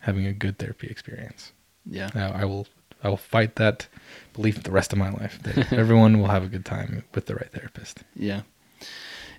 having 0.00 0.26
a 0.26 0.32
good 0.32 0.58
therapy 0.58 0.86
experience. 0.86 1.52
Yeah. 1.84 2.10
Now, 2.14 2.32
I 2.32 2.44
will 2.44 2.66
I 3.02 3.08
will 3.08 3.16
fight 3.16 3.56
that 3.56 3.88
belief 4.32 4.62
the 4.62 4.70
rest 4.70 4.92
of 4.92 4.98
my 4.98 5.10
life 5.10 5.42
that 5.42 5.72
everyone 5.72 6.20
will 6.20 6.28
have 6.28 6.44
a 6.44 6.48
good 6.48 6.64
time 6.64 7.04
with 7.14 7.26
the 7.26 7.34
right 7.34 7.50
therapist. 7.52 8.04
Yeah. 8.14 8.42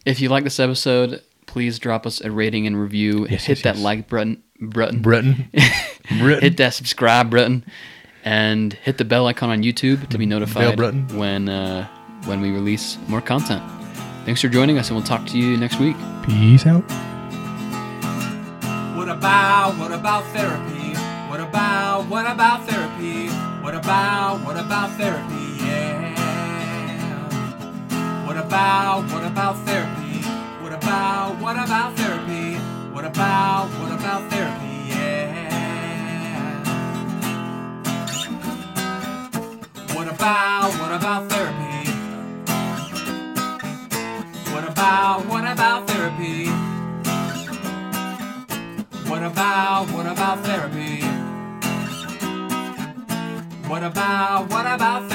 If 0.05 0.19
you 0.19 0.29
like 0.29 0.43
this 0.43 0.59
episode, 0.59 1.21
please 1.45 1.79
drop 1.79 2.05
us 2.05 2.19
a 2.21 2.29
rating 2.31 2.67
and 2.67 2.79
review. 2.79 3.27
Yes, 3.29 3.45
Hit 3.45 3.57
yes, 3.59 3.63
that 3.63 3.75
yes. 3.75 3.83
like 3.83 4.09
button, 4.09 4.43
button. 4.59 5.01
Breton, 5.01 5.49
hit 6.03 6.57
that 6.57 6.73
subscribe 6.73 7.31
button, 7.31 7.63
and 8.23 8.73
hit 8.73 8.97
the 8.97 9.05
bell 9.05 9.27
icon 9.27 9.49
on 9.49 9.63
YouTube 9.63 10.07
to 10.09 10.17
be 10.17 10.25
notified 10.25 10.79
when 11.13 11.49
uh, 11.49 11.87
when 12.25 12.41
we 12.41 12.51
release 12.51 12.97
more 13.07 13.21
content. 13.21 13.61
Thanks 14.25 14.41
for 14.41 14.47
joining 14.47 14.77
us, 14.77 14.87
and 14.89 14.95
we'll 14.97 15.05
talk 15.05 15.25
to 15.27 15.37
you 15.37 15.57
next 15.57 15.79
week. 15.79 15.97
peace 16.23 16.65
out. 16.65 16.83
What 18.95 19.09
about, 19.09 19.77
what 19.77 19.91
about 19.91 20.23
therapy? 20.27 20.93
What 21.29 21.41
about, 21.41 22.07
what 22.07 22.25
about 22.25 22.65
therapy? 22.65 23.27
What 23.61 23.75
about, 23.75 24.39
what 24.45 24.55
about 24.55 24.91
therapy? 24.97 25.65
Yeah. 25.65 26.13
What 28.25 28.37
about, 28.37 29.11
what 29.11 29.23
about 29.25 29.57
therapy? 29.65 30.21
What 30.63 30.71
about, 30.71 31.41
what 31.41 31.57
about 31.57 31.97
therapy? 31.97 32.55
What 32.93 33.03
about, 33.03 33.67
what 33.81 33.91
about 33.91 34.31
therapy? 34.31 34.62
About, 40.23 40.71
what 40.79 40.91
about 40.93 41.29
therapy? 41.29 41.91
What 44.53 44.63
about, 44.69 45.25
what 45.25 45.43
about 45.43 45.85
therapy? 45.85 46.47
What 49.09 49.21
about, 49.21 49.91
what 49.91 50.05
about 50.05 50.39
therapy? 50.45 51.01
What 53.67 53.83
about, 53.83 54.49
what 54.49 54.65
about 54.65 55.09